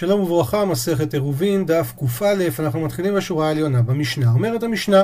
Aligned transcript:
שלום 0.00 0.20
וברכה, 0.20 0.64
מסכת 0.64 1.14
עירובין, 1.14 1.66
דף 1.66 1.92
קא, 2.18 2.34
אנחנו 2.58 2.80
מתחילים 2.80 3.14
בשורה 3.14 3.48
העליונה, 3.48 3.82
במשנה. 3.82 4.32
אומרת 4.32 4.62
המשנה, 4.62 5.02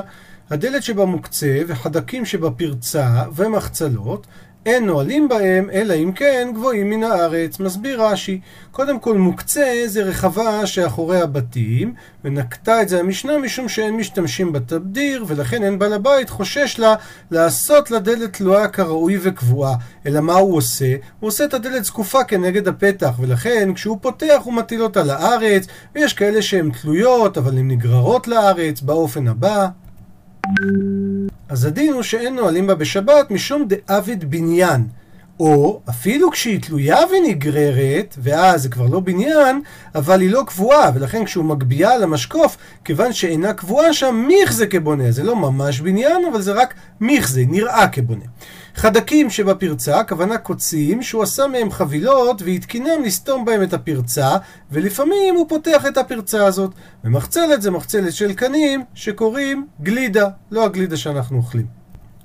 הדלת 0.49 0.83
שבה 0.83 1.05
מוקצה 1.05 1.61
וחדקים 1.67 2.25
שבה 2.25 2.51
פרצה 2.51 3.23
ומחצלות 3.35 4.27
אין 4.67 4.85
נועלים 4.85 5.29
בהם, 5.29 5.69
אלא 5.73 5.93
אם 5.93 6.11
כן 6.11 6.51
גבוהים 6.55 6.89
מן 6.89 7.03
הארץ. 7.03 7.59
מסביר 7.59 8.03
רש"י, 8.03 8.39
קודם 8.71 8.99
כל 8.99 9.17
מוקצה 9.17 9.83
זה 9.85 10.03
רחבה 10.03 10.65
שאחורי 10.65 11.21
הבתים, 11.21 11.93
ונקטה 12.23 12.81
את 12.81 12.89
זה 12.89 12.99
המשנה 12.99 13.37
משום 13.37 13.69
שאין 13.69 13.95
משתמשים 13.97 14.51
בתבדיר, 14.51 15.25
ולכן 15.27 15.63
אין 15.63 15.79
בעל 15.79 15.93
הבית 15.93 16.29
חושש 16.29 16.79
לה 16.79 16.95
לעשות 17.31 17.91
לדלת 17.91 18.33
תלויה 18.33 18.67
כראוי 18.67 19.17
וקבועה. 19.21 19.75
אלא 20.05 20.19
מה 20.19 20.33
הוא 20.33 20.57
עושה? 20.57 20.95
הוא 21.19 21.27
עושה 21.27 21.45
את 21.45 21.53
הדלת 21.53 21.85
זקופה 21.85 22.23
כנגד 22.23 22.67
הפתח, 22.67 23.11
ולכן 23.19 23.73
כשהוא 23.73 23.97
פותח 24.01 24.41
הוא 24.43 24.53
מטיל 24.53 24.83
אותה 24.83 25.03
לארץ, 25.03 25.67
ויש 25.95 26.13
כאלה 26.13 26.41
שהן 26.41 26.71
תלויות, 26.81 27.37
אבל 27.37 27.57
הן 27.57 27.67
נגררות 27.67 28.27
לארץ 28.27 28.81
באופן 28.81 29.27
הבא. 29.27 29.67
אז 31.49 31.65
הדין 31.65 31.93
הוא 31.93 32.03
שאין 32.03 32.35
נועלים 32.35 32.67
בה 32.67 32.75
בשבת 32.75 33.31
משום 33.31 33.67
דאביד 33.67 34.29
בניין. 34.29 34.87
או 35.39 35.81
אפילו 35.89 36.31
כשהיא 36.31 36.61
תלויה 36.61 36.97
ונגררת, 37.11 38.15
ואז 38.17 38.61
זה 38.61 38.69
כבר 38.69 38.85
לא 38.85 38.99
בניין, 38.99 39.61
אבל 39.95 40.21
היא 40.21 40.31
לא 40.31 40.43
קבועה, 40.47 40.91
ולכן 40.95 41.25
כשהוא 41.25 41.45
מגביה 41.45 41.93
על 41.93 42.03
המשקוף, 42.03 42.57
כיוון 42.85 43.13
שאינה 43.13 43.53
קבועה 43.53 43.93
שם, 43.93 44.25
מיכזה 44.27 44.67
כבונה. 44.67 45.11
זה 45.11 45.23
לא 45.23 45.35
ממש 45.35 45.81
בניין, 45.81 46.25
אבל 46.31 46.41
זה 46.41 46.51
רק 46.51 46.73
מיכזה, 46.99 47.43
נראה 47.47 47.87
כבונה. 47.87 48.25
חדקים 48.77 49.29
שבפרצה, 49.29 49.99
הכוונה 49.99 50.37
קוצים, 50.37 51.03
שהוא 51.03 51.23
עשה 51.23 51.47
מהם 51.47 51.71
חבילות 51.71 52.41
והתקינם 52.41 53.03
לסתום 53.05 53.45
בהם 53.45 53.63
את 53.63 53.73
הפרצה, 53.73 54.37
ולפעמים 54.71 55.35
הוא 55.35 55.49
פותח 55.49 55.85
את 55.85 55.97
הפרצה 55.97 56.45
הזאת. 56.45 56.71
ומחצלת 57.03 57.61
זה 57.61 57.71
מחצלת 57.71 58.13
של 58.13 58.33
קנים 58.33 58.83
שקוראים 58.93 59.67
גלידה, 59.81 60.27
לא 60.51 60.65
הגלידה 60.65 60.97
שאנחנו 60.97 61.37
אוכלים. 61.37 61.65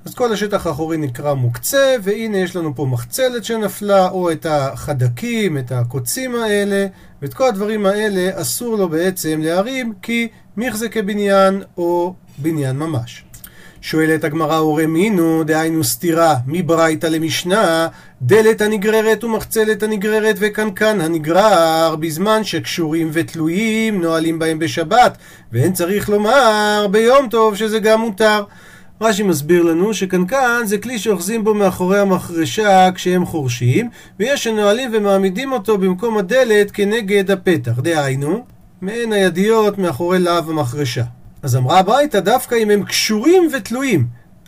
אז 0.04 0.14
כל 0.14 0.32
השטח 0.32 0.66
האחורי 0.66 0.96
נקרא 0.96 1.34
מוקצה, 1.34 1.96
והנה 2.02 2.38
יש 2.38 2.56
לנו 2.56 2.74
פה 2.74 2.86
מחצלת 2.86 3.44
שנפלה, 3.44 4.08
או 4.08 4.32
את 4.32 4.46
החדקים, 4.46 5.58
את 5.58 5.72
הקוצים 5.72 6.34
האלה, 6.34 6.86
ואת 7.22 7.34
כל 7.34 7.48
הדברים 7.48 7.86
האלה 7.86 8.40
אסור 8.40 8.76
לו 8.76 8.88
בעצם 8.88 9.40
להרים, 9.42 9.92
כי 10.02 10.28
מיכזה 10.56 10.88
כבניין 10.88 11.62
או 11.76 12.14
בניין 12.38 12.76
ממש. 12.76 13.24
שואלת 13.82 14.24
הגמרא 14.24 14.56
הורה 14.56 14.86
מינו, 14.86 15.44
דהיינו 15.44 15.84
סתירה, 15.84 16.34
מברייתא 16.46 17.06
למשנה, 17.06 17.88
דלת 18.22 18.60
הנגררת 18.60 19.24
ומחצלת 19.24 19.82
הנגררת 19.82 20.36
וקנקן 20.38 21.00
הנגרר, 21.00 21.96
בזמן 21.96 22.44
שקשורים 22.44 23.10
ותלויים 23.12 24.02
נועלים 24.02 24.38
בהם 24.38 24.58
בשבת, 24.58 25.18
ואין 25.52 25.72
צריך 25.72 26.08
לומר 26.08 26.86
ביום 26.90 27.28
טוב 27.28 27.56
שזה 27.56 27.78
גם 27.78 28.00
מותר. 28.00 28.44
רש"י 29.00 29.22
מסביר 29.22 29.62
לנו 29.62 29.94
שקנקן 29.94 30.62
זה 30.64 30.78
כלי 30.78 30.98
שאוחזים 30.98 31.44
בו 31.44 31.54
מאחורי 31.54 31.98
המחרשה 31.98 32.88
כשהם 32.94 33.26
חורשים, 33.26 33.90
ויש 34.18 34.44
שנועלים 34.44 34.90
ומעמידים 34.92 35.52
אותו 35.52 35.78
במקום 35.78 36.18
הדלת 36.18 36.70
כנגד 36.70 37.30
הפתח, 37.30 37.78
דהיינו, 37.78 38.44
מעין 38.82 39.12
הידיות 39.12 39.78
מאחורי 39.78 40.18
להב 40.18 40.50
המחרשה. 40.50 41.02
אז 41.42 41.56
אמרה 41.56 41.78
הברייתא 41.78 42.20
דווקא 42.20 42.54
אם 42.54 42.70
הם 42.70 42.84
קשורים 42.84 43.50
ותלויים. 43.52 44.06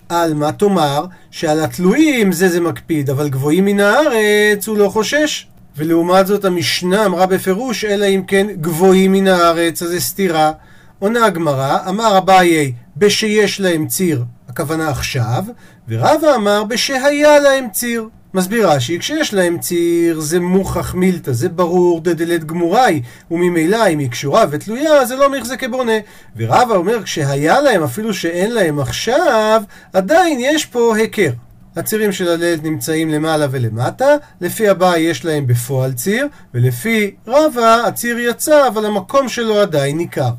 על 0.08 0.34
מה 0.34 0.52
תאמר 0.52 1.06
שעל 1.30 1.60
התלויים 1.64 2.32
זה 2.32 2.48
זה 2.48 2.60
מקפיד, 2.60 3.10
אבל 3.10 3.28
גבוהים 3.28 3.64
מן 3.64 3.80
הארץ 3.80 4.68
הוא 4.68 4.78
לא 4.78 4.88
חושש. 4.88 5.46
ולעומת 5.76 6.26
זאת 6.26 6.44
המשנה 6.44 7.06
אמרה 7.06 7.26
בפירוש, 7.26 7.84
אלא 7.84 8.06
אם 8.06 8.22
כן 8.26 8.46
גבוהים 8.60 9.12
מן 9.12 9.26
הארץ, 9.26 9.82
אז 9.82 9.88
זה 9.88 10.00
סתירה. 10.00 10.52
עונה 10.98 11.26
הגמרא, 11.26 11.78
אמר 11.88 12.18
אביי 12.18 12.72
בשיש 12.96 13.60
להם 13.60 13.86
ציר, 13.86 14.24
הכוונה 14.48 14.88
עכשיו, 14.88 15.44
ורבא 15.88 16.34
אמר 16.34 16.64
בשהיה 16.64 17.38
להם 17.38 17.66
ציר. 17.72 18.08
מסביר 18.34 18.70
רש"י, 18.70 18.98
כשיש 18.98 19.34
להם 19.34 19.58
ציר 19.58 20.20
זה 20.20 20.40
מוכח 20.40 20.94
מילתא, 20.94 21.32
זה 21.32 21.48
ברור 21.48 22.00
דדלת 22.00 22.44
גמוראי, 22.44 23.02
וממילא 23.30 23.88
אם 23.88 23.98
היא 23.98 24.10
קשורה 24.10 24.44
ותלויה 24.50 25.04
זה 25.04 25.16
לא 25.16 25.30
מחזקי 25.30 25.68
בונה. 25.68 25.92
ורבא 26.36 26.74
אומר 26.74 27.02
כשהיה 27.02 27.60
להם 27.60 27.82
אפילו 27.82 28.14
שאין 28.14 28.52
להם 28.52 28.80
עכשיו, 28.80 29.62
עדיין 29.92 30.38
יש 30.40 30.64
פה 30.64 30.96
היכר. 30.96 31.30
הצירים 31.76 32.12
של 32.12 32.28
הדלת 32.28 32.62
נמצאים 32.62 33.10
למעלה 33.10 33.46
ולמטה, 33.50 34.16
לפי 34.40 34.68
הבא 34.68 34.96
יש 34.96 35.24
להם 35.24 35.46
בפועל 35.46 35.92
ציר, 35.92 36.28
ולפי 36.54 37.14
רבא 37.26 37.82
הציר 37.86 38.18
יצא 38.18 38.68
אבל 38.68 38.86
המקום 38.86 39.28
שלו 39.28 39.60
עדיין 39.60 39.96
ניכר. 39.96 40.30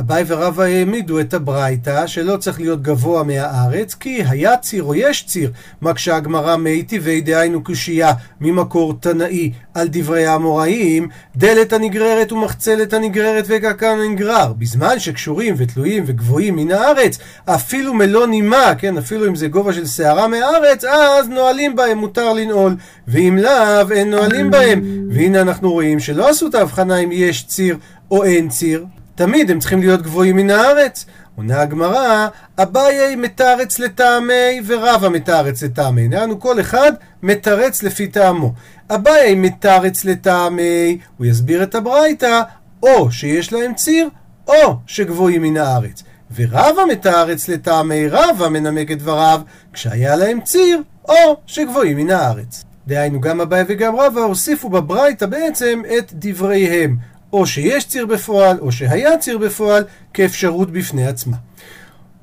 אביי 0.00 0.24
ורבא 0.26 0.62
העמידו 0.62 1.20
את 1.20 1.34
הברייתא 1.34 2.06
שלא 2.06 2.36
צריך 2.36 2.60
להיות 2.60 2.82
גבוה 2.82 3.22
מהארץ 3.22 3.94
כי 3.94 4.22
היה 4.28 4.56
ציר 4.56 4.82
או 4.82 4.94
יש 4.94 5.26
ציר 5.26 5.52
מקשה 5.82 6.16
הגמרא 6.16 6.56
מי 6.56 6.82
טבעי 6.82 7.20
דהיינו 7.20 7.64
קושייה 7.64 8.12
ממקור 8.40 8.94
תנאי 9.00 9.52
על 9.74 9.88
דברי 9.90 10.26
האמוראים 10.26 11.08
דלת 11.36 11.72
הנגררת 11.72 12.32
ומחצלת 12.32 12.92
הנגררת 12.92 13.44
וקקן 13.48 13.98
הנגרר 14.04 14.52
בזמן 14.52 14.98
שקשורים 14.98 15.54
ותלויים 15.58 16.04
וגבוהים 16.06 16.56
מן 16.56 16.70
הארץ 16.70 17.18
אפילו 17.44 17.94
מלוא 17.94 18.26
נימה 18.26 18.72
כן 18.78 18.98
אפילו 18.98 19.26
אם 19.26 19.36
זה 19.36 19.48
גובה 19.48 19.72
של 19.72 19.86
שערה 19.86 20.28
מהארץ 20.28 20.84
אז 20.84 21.28
נועלים 21.28 21.76
בהם 21.76 21.98
מותר 21.98 22.32
לנעול. 22.32 22.76
ואם 23.08 23.38
לאו 23.38 23.90
אין 23.90 24.10
נועלים 24.10 24.50
בהם. 24.50 25.08
והנה 25.10 25.40
אנחנו 25.40 25.72
רואים 25.72 26.00
שלא 26.00 26.28
עשו 26.28 26.46
את 26.46 26.54
ההבחנה 26.54 26.96
אם 26.96 27.08
יש 27.12 27.46
ציר 27.46 27.76
או 28.10 28.24
אין 28.24 28.48
ציר 28.48 28.84
תמיד 29.20 29.50
הם 29.50 29.58
צריכים 29.58 29.80
להיות 29.80 30.02
גבוהים 30.02 30.36
מן 30.36 30.50
הארץ. 30.50 31.06
עונה 31.36 31.60
הגמרא, 31.60 32.28
אביי 32.58 33.16
מתרץ 33.16 33.78
לטעמי 33.78 34.60
ורבא 34.66 35.08
מתרץ 35.08 35.62
לטעמי. 35.62 36.08
נראינו 36.08 36.40
כל 36.40 36.60
אחד 36.60 36.92
מתרץ 37.22 37.82
לפי 37.82 38.06
טעמו. 38.06 38.52
אביי 38.90 39.34
מתרץ 39.34 40.04
לטעמי, 40.04 40.98
הוא 41.18 41.26
יסביר 41.26 41.62
את 41.62 41.74
הברייתא, 41.74 42.40
או 42.82 43.10
שיש 43.10 43.52
להם 43.52 43.74
ציר, 43.74 44.08
או 44.48 44.76
שגבוהים 44.86 45.42
מן 45.42 45.56
הארץ. 45.56 46.02
ורבא 46.36 46.82
מתרץ 46.92 47.48
לטעמי 47.48 48.08
רבא 48.08 48.48
מנמק 48.48 48.90
את 48.90 48.98
דבריו, 48.98 49.40
כשהיה 49.72 50.16
להם 50.16 50.40
ציר, 50.40 50.82
או 51.08 51.36
שגבוהים 51.46 51.96
מן 51.96 52.10
הארץ. 52.10 52.64
דהיינו, 52.86 53.20
גם 53.20 53.40
אביי 53.40 53.64
וגם 53.68 53.96
רבא 53.96 54.20
הוסיפו 54.20 54.68
בברייתא 54.68 55.26
בעצם 55.26 55.82
את 55.98 56.12
דבריהם. 56.14 56.96
או 57.32 57.46
שיש 57.46 57.84
ציר 57.84 58.06
בפועל, 58.06 58.58
או 58.60 58.72
שהיה 58.72 59.18
ציר 59.18 59.38
בפועל, 59.38 59.84
כאפשרות 60.14 60.70
בפני 60.70 61.06
עצמה. 61.06 61.36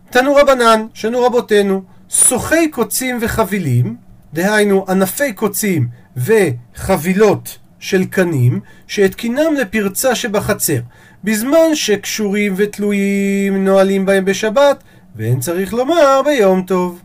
תנו 0.10 0.36
רבנן, 0.36 0.86
שנו 0.94 1.22
רבותינו, 1.22 1.84
סוחי 2.10 2.68
קוצים 2.72 3.18
וחבילים, 3.22 3.96
דהיינו 4.34 4.86
ענפי 4.90 5.34
קוצים 5.34 5.88
וחבילות 6.18 7.58
של 7.80 8.06
קנים, 8.06 8.60
שהתקינם 8.88 9.54
לפרצה 9.62 10.16
שבחצר, 10.16 10.80
בזמן 11.24 11.76
שקשורים 11.76 12.54
ותלויים 12.58 13.66
נועלים 13.66 14.06
בהם 14.06 14.26
בשבת, 14.26 14.84
ואין 15.16 15.40
צריך 15.40 15.74
לומר 15.74 16.22
ביום 16.26 16.62
טוב. 16.62 17.02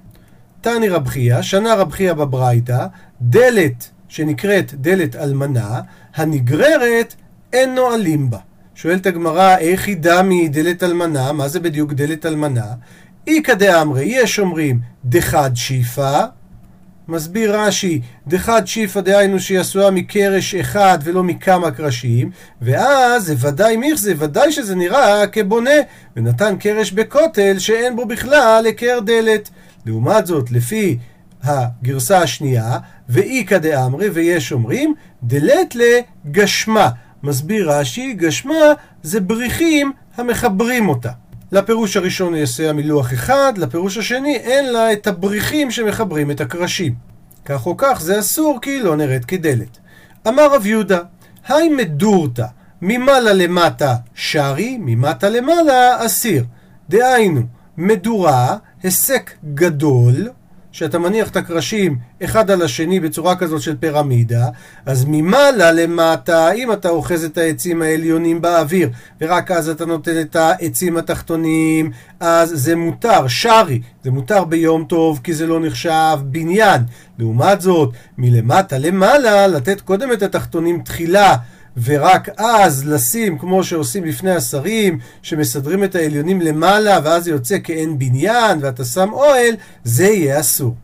תני 0.61 0.89
רב 0.89 1.09
חייא, 1.09 1.43
שנה 1.43 1.75
רב 1.75 1.93
חייא 1.93 2.13
בברייתא, 2.13 2.87
דלת 3.21 3.89
שנקראת 4.09 4.75
דלת 4.75 5.17
אלמנה, 5.17 5.81
הנגררת 6.15 7.15
אין 7.53 7.75
נועלים 7.75 8.31
בה. 8.31 8.39
שואלת 8.75 9.07
הגמרא, 9.07 9.57
איך 9.59 9.87
היא 9.87 9.97
דמי 10.01 10.49
דלת 10.49 10.83
אלמנה? 10.83 11.33
מה 11.33 11.49
זה 11.49 11.61
בדיוק 11.61 11.93
דלת 11.93 12.27
אלמנה? 12.27 12.67
איכא 13.27 13.55
דאמרי, 13.55 14.05
יש 14.05 14.39
אומרים 14.39 14.81
דחד 15.05 15.51
שיפה, 15.55 16.19
מסביר 17.09 17.57
רש"י, 17.57 18.01
דחד 18.27 18.67
שיפה 18.67 19.01
דהיינו 19.01 19.41
שהיא 19.41 19.61
עשויה 19.61 19.91
מקרש 19.91 20.55
אחד 20.55 20.99
ולא 21.05 21.23
מכמה 21.23 21.71
קרשים, 21.71 22.31
ואז 22.63 23.25
זה 23.25 23.35
ודאי 23.49 23.77
מיך, 23.77 23.95
זה 23.95 24.15
ודאי 24.19 24.53
שזה 24.53 24.75
נראה 24.75 25.27
כבונה, 25.27 25.71
ונתן 26.17 26.57
קרש 26.57 26.93
בכותל 26.93 27.59
שאין 27.59 27.97
בו 27.97 28.07
בכלל 28.07 28.63
היכר 28.67 28.99
דלת. 29.05 29.51
לעומת 29.87 30.27
זאת, 30.27 30.51
לפי 30.51 30.99
הגרסה 31.43 32.19
השנייה, 32.19 32.79
ואיכא 33.09 33.59
דאמרי, 33.59 34.09
ויש 34.09 34.53
אומרים, 34.53 34.95
דלת 35.23 35.75
לגשמה. 35.75 36.89
מסביר 37.23 37.71
רש"י, 37.71 38.13
גשמה 38.13 38.55
זה 39.03 39.21
בריחים 39.21 39.93
המחברים 40.17 40.89
אותה. 40.89 41.11
לפירוש 41.53 41.97
הראשון 41.97 42.35
יש 42.35 42.61
מילוח 42.61 43.13
אחד, 43.13 43.53
לפירוש 43.57 43.99
השני 43.99 44.37
אין 44.37 44.73
לה 44.73 44.93
את 44.93 45.07
הבריחים 45.07 45.71
שמחברים 45.71 46.31
את 46.31 46.41
הקרשים. 46.41 46.95
כך 47.45 47.67
או 47.67 47.75
כך 47.79 48.01
זה 48.01 48.19
אסור 48.19 48.59
כי 48.63 48.71
היא 48.71 48.83
לא 48.83 48.97
נראית 48.97 49.25
כדלת. 49.25 49.79
אמר 50.29 50.55
רב 50.55 50.67
יהודה, 50.67 50.99
היי 51.49 51.69
מדורתא, 51.69 52.47
ממעלה 52.83 53.33
למטה 53.33 53.97
שרי, 54.15 54.79
ממטה 54.81 55.29
למעלה 55.29 56.07
אסיר. 56.07 56.45
דהיינו, 56.89 57.41
מדורה, 57.77 58.57
היסק 58.83 59.31
גדול, 59.55 60.29
שאתה 60.73 60.99
מניח 60.99 61.29
את 61.29 61.37
הקרשים 61.37 61.97
אחד 62.25 62.51
על 62.51 62.63
השני 62.63 63.01
בצורה 63.01 63.37
כזאת 63.37 63.63
של 63.63 63.77
פירמידה, 63.77 64.49
אז 64.87 65.05
ממעלה 65.09 65.73
למטה, 65.73 66.53
אם 66.53 66.73
אתה 66.73 66.89
אוחז 66.89 67.25
את 67.25 67.39
העצים 67.39 67.83
העליונים 67.83 68.41
באוויר, 68.41 68.91
ורק 69.21 69.51
אז 69.51 69.69
אתה 69.69 69.87
נותן 69.87 70.21
את 70.21 70.37
העצים 70.37 70.97
התחתונים, 70.97 71.91
אז 72.21 72.53
זה 72.55 72.77
מותר, 72.77 73.29
שרי, 73.29 73.81
זה 74.05 74.11
מותר 74.11 74.45
ביום 74.45 74.85
טוב, 74.85 75.21
כי 75.25 75.35
זה 75.35 75.47
לא 75.47 75.61
נחשב 75.61 76.19
בניין. 76.23 76.83
לעומת 77.19 77.61
זאת, 77.61 77.93
מלמטה 78.19 78.79
למעלה, 78.79 79.47
לתת 79.47 79.81
קודם 79.81 80.13
את 80.13 80.23
התחתונים 80.23 80.83
תחילה. 80.83 81.37
ורק 81.85 82.29
אז 82.37 82.85
לשים, 82.87 83.39
כמו 83.39 83.65
שעושים 83.65 84.05
לפני 84.05 84.31
השרים, 84.31 84.99
שמסדרים 85.23 85.85
את 85.85 85.95
העליונים 85.95 86.41
למעלה, 86.41 86.99
ואז 87.05 87.25
זה 87.25 87.31
יוצא 87.31 87.57
כאין 87.65 87.99
בניין, 87.99 88.59
ואתה 88.63 88.85
שם 88.85 89.09
אוהל, 89.13 89.55
זה 89.85 90.05
יהיה 90.05 90.41
אסור. 90.41 90.75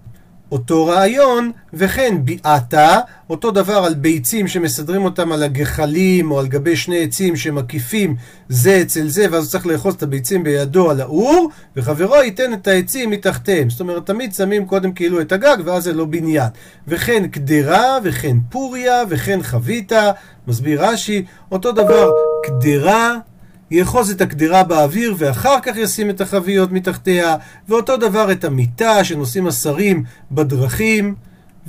אותו 0.52 0.86
רעיון, 0.86 1.50
וכן 1.74 2.16
ביעתה, 2.24 2.98
אותו 3.30 3.50
דבר 3.50 3.76
על 3.76 3.94
ביצים 3.94 4.48
שמסדרים 4.48 5.04
אותם 5.04 5.32
על 5.32 5.42
הגחלים 5.42 6.30
או 6.30 6.40
על 6.40 6.46
גבי 6.46 6.76
שני 6.76 7.04
עצים 7.04 7.36
שמקיפים 7.36 8.16
זה 8.48 8.80
אצל 8.82 9.08
זה, 9.08 9.26
ואז 9.30 9.50
צריך 9.50 9.66
לאחוז 9.66 9.94
את 9.94 10.02
הביצים 10.02 10.44
בידו 10.44 10.90
על 10.90 11.00
האור, 11.00 11.50
וחברו 11.76 12.16
ייתן 12.16 12.52
את 12.52 12.66
העצים 12.66 13.10
מתחתיהם. 13.10 13.70
זאת 13.70 13.80
אומרת, 13.80 14.06
תמיד 14.06 14.34
שמים 14.34 14.66
קודם 14.66 14.92
כאילו 14.92 15.20
את 15.20 15.32
הגג, 15.32 15.56
ואז 15.64 15.84
זה 15.84 15.92
לא 15.92 16.04
בניין. 16.04 16.48
וכן 16.88 17.28
קדרה, 17.28 17.98
וכן 18.02 18.36
פוריה, 18.50 19.02
וכן 19.08 19.42
חביתה, 19.42 20.10
מסביר 20.46 20.84
רש"י, 20.84 21.24
אותו 21.52 21.72
דבר 21.72 22.10
קדרה, 22.46 23.16
יאחוז 23.70 24.10
את 24.10 24.20
הקדרה 24.20 24.62
באוויר 24.62 25.14
ואחר 25.18 25.60
כך 25.62 25.76
ישים 25.76 26.10
את 26.10 26.20
החביות 26.20 26.72
מתחתיה, 26.72 27.36
ואותו 27.68 27.96
דבר 27.96 28.32
את 28.32 28.44
המיטה 28.44 29.04
שנושאים 29.04 29.46
השרים 29.46 30.04
בדרכים, 30.32 31.14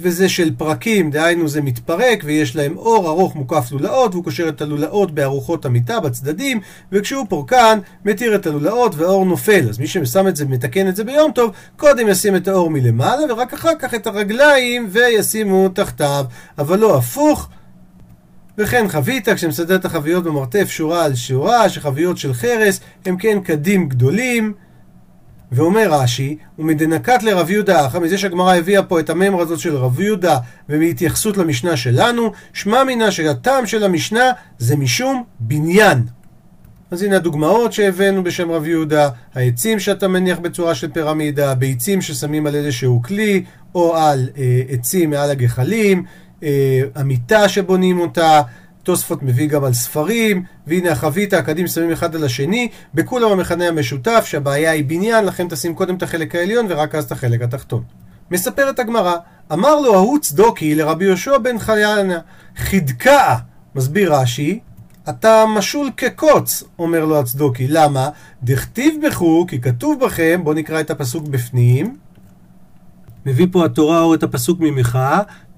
וזה 0.01 0.29
של 0.29 0.51
פרקים, 0.57 1.11
דהיינו 1.11 1.47
זה 1.47 1.61
מתפרק 1.61 2.21
ויש 2.25 2.55
להם 2.55 2.77
אור 2.77 3.09
ארוך 3.09 3.35
מוקף 3.35 3.71
לולאות, 3.71 4.13
והוא 4.13 4.23
קושר 4.23 4.49
את 4.49 4.61
הלולאות 4.61 5.11
בארוחות 5.11 5.65
המיטה 5.65 5.99
בצדדים, 5.99 6.59
וכשהוא 6.91 7.25
פורקן, 7.29 7.79
מתיר 8.05 8.35
את 8.35 8.47
הלולאות 8.47 8.95
והאור 8.95 9.25
נופל. 9.25 9.69
אז 9.69 9.79
מי 9.79 9.87
ששם 9.87 10.27
את 10.27 10.35
זה, 10.35 10.45
מתקן 10.45 10.87
את 10.87 10.95
זה 10.95 11.03
ביום 11.03 11.31
טוב, 11.31 11.51
קודם 11.77 12.07
ישים 12.07 12.35
את 12.35 12.47
האור 12.47 12.69
מלמעלה, 12.69 13.33
ורק 13.33 13.53
אחר 13.53 13.75
כך 13.79 13.93
את 13.93 14.07
הרגליים 14.07 14.87
וישימו 14.91 15.69
תחתיו. 15.69 16.25
אבל 16.57 16.79
לא 16.79 16.97
הפוך. 16.97 17.49
וכן 18.59 18.87
חבית, 18.87 19.29
כשמסדר 19.29 19.75
את 19.75 19.85
החביות 19.85 20.23
במרתף 20.23 20.69
שורה 20.69 21.05
על 21.05 21.15
שורה, 21.15 21.69
שחביות 21.69 22.17
של 22.17 22.33
חרס 22.33 22.79
הם 23.05 23.17
כן 23.17 23.39
קדים 23.43 23.89
גדולים. 23.89 24.53
ואומר 25.51 25.93
רש"י, 25.93 26.37
ומדנקת 26.59 27.23
לרב 27.23 27.49
יהודה 27.49 27.87
אחא, 27.87 27.97
מזה 27.97 28.17
שהגמרא 28.17 28.55
הביאה 28.55 28.83
פה 28.83 28.99
את 28.99 29.09
הממר 29.09 29.41
הזאת 29.41 29.59
של 29.59 29.75
רב 29.75 29.99
יהודה 29.99 30.37
ומהתייחסות 30.69 31.37
למשנה 31.37 31.77
שלנו, 31.77 32.31
שמע 32.53 32.83
מינה 32.83 33.11
שהטעם 33.11 33.65
של 33.65 33.83
המשנה 33.83 34.31
זה 34.57 34.75
משום 34.75 35.23
בניין. 35.39 36.03
אז 36.91 37.03
הנה 37.03 37.15
הדוגמאות 37.15 37.73
שהבאנו 37.73 38.23
בשם 38.23 38.51
רב 38.51 38.65
יהודה, 38.65 39.09
העצים 39.35 39.79
שאתה 39.79 40.07
מניח 40.07 40.39
בצורה 40.39 40.75
של 40.75 40.91
פירמידה, 40.91 41.51
הביצים 41.51 42.01
ששמים 42.01 42.47
על 42.47 42.55
איזשהו 42.55 43.01
כלי, 43.01 43.43
או 43.75 43.95
על 43.95 44.29
אה, 44.37 44.61
עצים 44.69 45.09
מעל 45.09 45.29
הגחלים, 45.29 46.03
אה, 46.43 46.81
המיטה 46.95 47.49
שבונים 47.49 47.99
אותה, 47.99 48.41
תוספות 48.83 49.23
מביא 49.23 49.47
גם 49.49 49.63
על 49.63 49.73
ספרים, 49.73 50.43
והנה 50.67 50.91
החבית, 50.91 51.33
הקדים 51.33 51.67
שמים 51.67 51.91
אחד 51.91 52.15
על 52.15 52.23
השני, 52.23 52.69
בכולם 52.93 53.31
המכנה 53.31 53.67
המשותף, 53.67 54.23
שהבעיה 54.25 54.71
היא 54.71 54.85
בניין, 54.85 55.25
לכן 55.25 55.47
תשים 55.47 55.75
קודם 55.75 55.95
את 55.95 56.03
החלק 56.03 56.35
העליון 56.35 56.65
ורק 56.69 56.95
אז 56.95 57.03
את 57.03 57.11
החלק 57.11 57.41
התחתון. 57.41 57.83
מספרת 58.31 58.79
הגמרא, 58.79 59.15
אמר 59.53 59.79
לו 59.79 59.93
ההוא 59.93 60.19
צדוקי 60.19 60.75
לרבי 60.75 61.05
יהושע 61.05 61.37
בן 61.37 61.59
חיינא, 61.59 62.17
חידקה, 62.57 63.35
מסביר 63.75 64.15
רש"י, 64.15 64.59
אתה 65.09 65.45
משול 65.57 65.89
כקוץ, 65.97 66.63
אומר 66.79 67.05
לו 67.05 67.19
הצדוקי. 67.19 67.67
למה? 67.67 68.09
דכתיב 68.43 68.95
בכו, 69.07 69.45
כי 69.47 69.61
כתוב 69.61 69.99
בכם, 69.99 70.41
בואו 70.43 70.55
נקרא 70.55 70.79
את 70.79 70.91
הפסוק 70.91 71.27
בפנים. 71.27 71.97
מביא 73.25 73.47
פה 73.51 73.65
התורה 73.65 74.01
אור 74.01 74.15
את 74.15 74.23
הפסוק 74.23 74.59
ממך, 74.59 74.99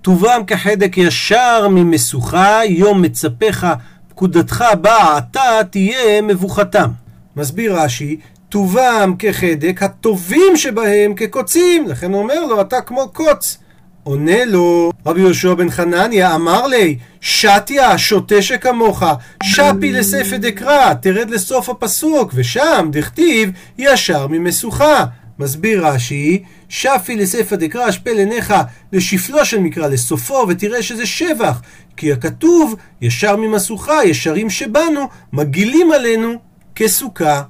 טובם 0.01 0.41
כחדק 0.47 0.97
ישר 0.97 1.67
ממשוכה, 1.67 2.59
יום 2.65 3.01
מצפך 3.01 3.67
פקודתך 4.09 4.65
באה 4.81 5.17
עתה 5.17 5.59
תהיה 5.69 6.21
מבוכתם. 6.21 6.89
מסביר 7.35 7.79
רש"י, 7.79 8.17
טובם 8.49 9.13
כחדק, 9.19 9.83
הטובים 9.83 10.57
שבהם 10.57 11.13
כקוצים. 11.13 11.87
לכן 11.87 12.13
הוא 12.13 12.21
אומר 12.21 12.45
לו, 12.45 12.61
אתה 12.61 12.81
כמו 12.81 13.09
קוץ. 13.13 13.57
עונה 14.03 14.45
לו 14.45 14.91
רבי 15.05 15.21
יהושע 15.21 15.53
בן 15.53 15.69
חנניה, 15.69 16.35
אמר 16.35 16.67
לי, 16.67 16.97
שתיה, 17.21 17.97
שוטה 17.97 18.41
שכמוך, 18.41 19.03
שפי 19.43 19.91
לספא 19.91 20.37
דקרא, 20.37 20.93
תרד 20.93 21.29
לסוף 21.29 21.69
הפסוק, 21.69 22.31
ושם 22.35 22.89
דכתיב 22.91 23.51
ישר 23.77 24.27
ממשוכה. 24.27 25.05
מסביר 25.39 25.87
רש"י, 25.87 26.43
שפי 26.71 27.15
לספא 27.15 27.55
דקרא 27.55 27.89
אשפל 27.89 28.17
עיניך 28.17 28.53
לשפלו 28.93 29.45
של 29.45 29.59
מקרא, 29.59 29.87
לסופו, 29.87 30.45
ותראה 30.47 30.83
שזה 30.83 31.05
שבח. 31.05 31.61
כי 31.97 32.11
הכתוב, 32.11 32.75
ישר 33.01 33.35
ממשוכה, 33.35 34.05
ישרים 34.05 34.49
שבנו, 34.49 35.09
מגעילים 35.33 35.91
עלינו 35.91 36.33
כסוכה. 36.75 37.41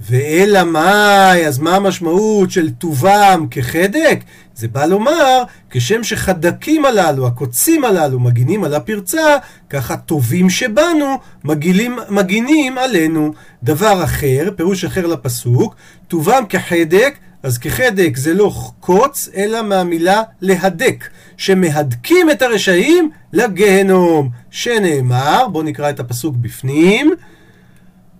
ואלא 0.00 0.64
מאי, 0.64 1.46
אז 1.46 1.58
מה 1.58 1.76
המשמעות 1.76 2.50
של 2.50 2.70
טובם 2.70 3.46
כחדק? 3.50 4.18
זה 4.54 4.68
בא 4.68 4.86
לומר, 4.86 5.42
כשם 5.70 6.04
שחדקים 6.04 6.84
הללו, 6.84 7.26
הקוצים 7.26 7.84
הללו, 7.84 8.20
מגינים 8.20 8.64
על 8.64 8.74
הפרצה, 8.74 9.36
ככה 9.70 9.96
טובים 9.96 10.50
שבנו, 10.50 11.18
מגילים, 11.44 11.98
מגינים 12.08 12.78
עלינו. 12.78 13.32
דבר 13.62 14.04
אחר, 14.04 14.50
פירוש 14.56 14.84
אחר 14.84 15.06
לפסוק, 15.06 15.74
טובם 16.08 16.44
כחדק, 16.48 17.14
אז 17.44 17.58
כחדק 17.58 18.16
זה 18.16 18.34
לא 18.34 18.52
קוץ, 18.80 19.28
אלא 19.36 19.62
מהמילה 19.62 20.22
להדק, 20.40 21.08
שמהדקים 21.36 22.30
את 22.30 22.42
הרשעים 22.42 23.10
לגיהנום, 23.32 24.30
שנאמר, 24.50 25.48
בואו 25.52 25.62
נקרא 25.62 25.90
את 25.90 26.00
הפסוק 26.00 26.36
בפנים, 26.36 27.10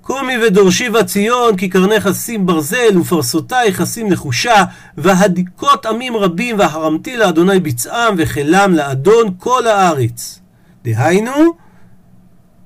קומי 0.00 0.35
ודורשי 0.38 0.91
בציון, 0.91 1.56
כי 1.56 1.69
קרנך 1.69 2.09
שים 2.25 2.47
ברזל, 2.47 2.99
ופרסותייך 3.00 3.87
שים 3.87 4.09
נחושה, 4.09 4.65
והדיקות 4.99 5.87
עמים 5.87 6.17
רבים, 6.17 6.59
והרמתי 6.59 7.17
לאדוני 7.17 7.61
ביצעם, 7.61 8.15
וחילם 8.19 8.75
לאדון 8.75 9.35
כל 9.38 9.67
הארץ. 9.67 10.41
דהיינו, 10.85 11.55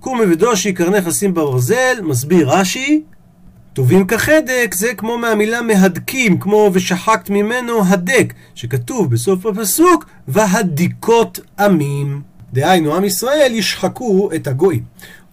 קומי 0.00 0.24
ודורשי 0.32 0.72
קרנך 0.72 1.12
שים 1.12 1.34
ברזל, 1.34 1.98
מסביר 2.02 2.50
רש"י, 2.50 3.02
טובים 3.78 4.06
כחדק 4.06 4.74
זה 4.74 4.94
כמו 4.94 5.18
מהמילה 5.18 5.62
מהדקים, 5.62 6.38
כמו 6.38 6.70
ושחקת 6.72 7.30
ממנו 7.30 7.84
הדק, 7.88 8.32
שכתוב 8.54 9.10
בסוף 9.10 9.46
הפסוק, 9.46 10.04
והדיקות 10.28 11.40
עמים. 11.58 12.22
דהיינו, 12.52 12.94
עם 12.94 13.04
ישראל 13.04 13.50
ישחקו 13.54 14.30
את 14.34 14.46
הגויים. 14.46 14.82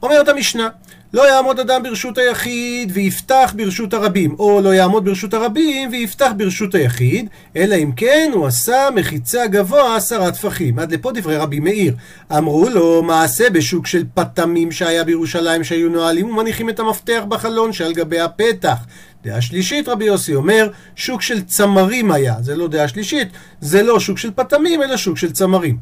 אומרת 0.04 0.28
המשנה, 0.28 0.70
לא 1.16 1.34
יעמוד 1.34 1.60
אדם 1.60 1.84
ברשות 1.84 2.18
היחיד 2.18 2.92
ויפתח 2.94 3.54
ברשות 3.56 3.94
הרבים, 3.94 4.36
או 4.40 4.62
לא 4.62 4.74
יעמוד 4.74 5.06
ברשות 5.06 5.34
הרבים 5.34 5.90
ויפתח 5.92 6.32
ברשות 6.38 6.76
היחיד, 6.76 7.30
אלא 7.56 7.76
אם 7.76 7.92
כן 7.92 8.32
הוא 8.34 8.48
עשה 8.48 8.88
מחיצה 8.96 9.48
גבוה 9.48 9.96
עשרה 9.96 10.32
טפחים. 10.32 10.80
עד 10.80 10.94
לפה 10.94 11.12
דברי 11.12 11.38
רבי 11.38 11.60
מאיר. 11.60 11.96
אמרו 12.38 12.70
לו, 12.70 13.04
מעשה 13.04 13.50
בשוק 13.50 13.88
של 13.88 14.04
פטמים 14.14 14.72
שהיה 14.72 15.04
בירושלים 15.04 15.64
שהיו 15.64 15.90
נועלים 15.90 16.30
ומניחים 16.30 16.70
את 16.70 16.80
המפתח 16.80 17.24
בחלון 17.30 17.74
שעל 17.74 17.94
גבי 17.94 18.20
הפתח. 18.20 18.86
דעה 19.24 19.42
שלישית, 19.42 19.90
רבי 19.90 20.06
יוסי 20.06 20.36
אומר, 20.36 20.70
שוק 20.96 21.22
של 21.22 21.42
צמרים 21.42 22.12
היה. 22.12 22.36
זה 22.42 22.56
לא 22.56 22.68
דעה 22.68 22.88
שלישית, 22.88 23.28
זה 23.62 23.84
לא 23.84 24.00
שוק 24.00 24.18
של 24.18 24.32
פטמים, 24.36 24.84
אלא 24.84 24.98
שוק 24.98 25.18
של 25.18 25.32
צמרים. 25.32 25.78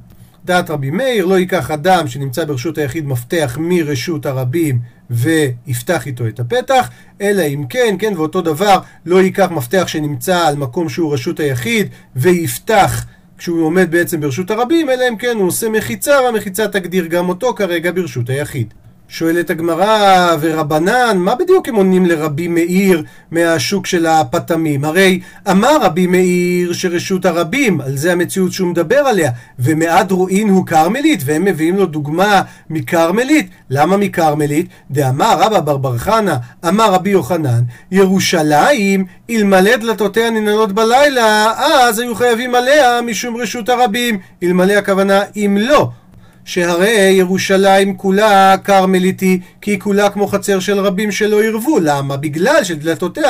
דעת 0.45 0.69
רבי 0.69 0.91
מאיר, 0.91 1.25
לא 1.25 1.35
ייקח 1.35 1.71
אדם 1.71 2.07
שנמצא 2.07 2.45
ברשות 2.45 2.77
היחיד 2.77 3.05
מפתח 3.07 3.57
מרשות 3.61 4.25
הרבים 4.25 4.92
ויפתח 5.09 6.07
איתו 6.07 6.27
את 6.27 6.39
הפתח, 6.39 6.89
אלא 7.21 7.41
אם 7.41 7.65
כן, 7.69 7.95
כן, 7.99 8.13
ואותו 8.17 8.41
דבר, 8.41 8.79
לא 9.05 9.21
ייקח 9.21 9.51
מפתח 9.51 9.87
שנמצא 9.87 10.47
על 10.47 10.55
מקום 10.55 10.89
שהוא 10.89 11.13
רשות 11.13 11.39
היחיד 11.39 11.87
ויפתח 12.15 13.05
כשהוא 13.37 13.65
עומד 13.65 13.91
בעצם 13.91 14.21
ברשות 14.21 14.51
הרבים, 14.51 14.89
אלא 14.89 15.05
אם 15.09 15.17
כן 15.17 15.35
הוא 15.37 15.47
עושה 15.47 15.69
מחיצה, 15.69 16.19
והמחיצה 16.23 16.67
תגדיר 16.67 17.05
גם 17.05 17.29
אותו 17.29 17.53
כרגע 17.53 17.91
ברשות 17.91 18.29
היחיד. 18.29 18.73
שואלת 19.15 19.49
הגמרא, 19.49 20.35
ורבנן, 20.39 21.17
מה 21.17 21.35
בדיוק 21.35 21.67
הם 21.67 21.75
עונים 21.75 22.05
לרבי 22.05 22.47
מאיר 22.47 23.03
מהשוק 23.31 23.85
של 23.85 24.05
הפתמים? 24.05 24.85
הרי 24.85 25.19
אמר 25.51 25.77
רבי 25.81 26.07
מאיר 26.07 26.73
שרשות 26.73 27.25
הרבים, 27.25 27.81
על 27.81 27.97
זה 27.97 28.11
המציאות 28.11 28.51
שהוא 28.51 28.67
מדבר 28.67 28.95
עליה, 28.97 29.31
ומעד 29.59 30.11
רואין 30.11 30.49
הוא 30.49 30.65
כרמלית, 30.65 31.19
והם 31.25 31.45
מביאים 31.45 31.75
לו 31.75 31.85
דוגמה 31.85 32.41
מכרמלית. 32.69 33.49
למה 33.69 33.97
מכרמלית? 33.97 34.67
דאמר 34.91 35.37
רבא 35.39 35.59
בר 35.59 35.77
בר 35.77 35.97
חנא, 35.97 36.35
אמר 36.67 36.93
רבי 36.93 37.09
יוחנן, 37.09 37.61
ירושלים, 37.91 39.05
אלמלא 39.29 39.75
דלתותיה 39.75 40.29
ננעלות 40.29 40.71
בלילה, 40.71 41.51
אז 41.57 41.99
היו 41.99 42.15
חייבים 42.15 42.55
עליה 42.55 43.01
משום 43.01 43.37
רשות 43.37 43.69
הרבים. 43.69 44.19
אלמלא 44.43 44.73
הכוונה 44.73 45.21
אם 45.35 45.57
לא. 45.61 45.89
שהרי 46.45 47.11
ירושלים 47.11 47.97
כולה 47.97 48.55
כרמליתי, 48.63 49.39
כי 49.61 49.71
היא 49.71 49.79
כולה 49.79 50.09
כמו 50.09 50.27
חצר 50.27 50.59
של 50.59 50.79
רבים 50.79 51.11
שלא 51.11 51.43
ירבו. 51.43 51.79
למה? 51.79 52.17
בגלל 52.17 52.63
שדלתותיה 52.63 53.29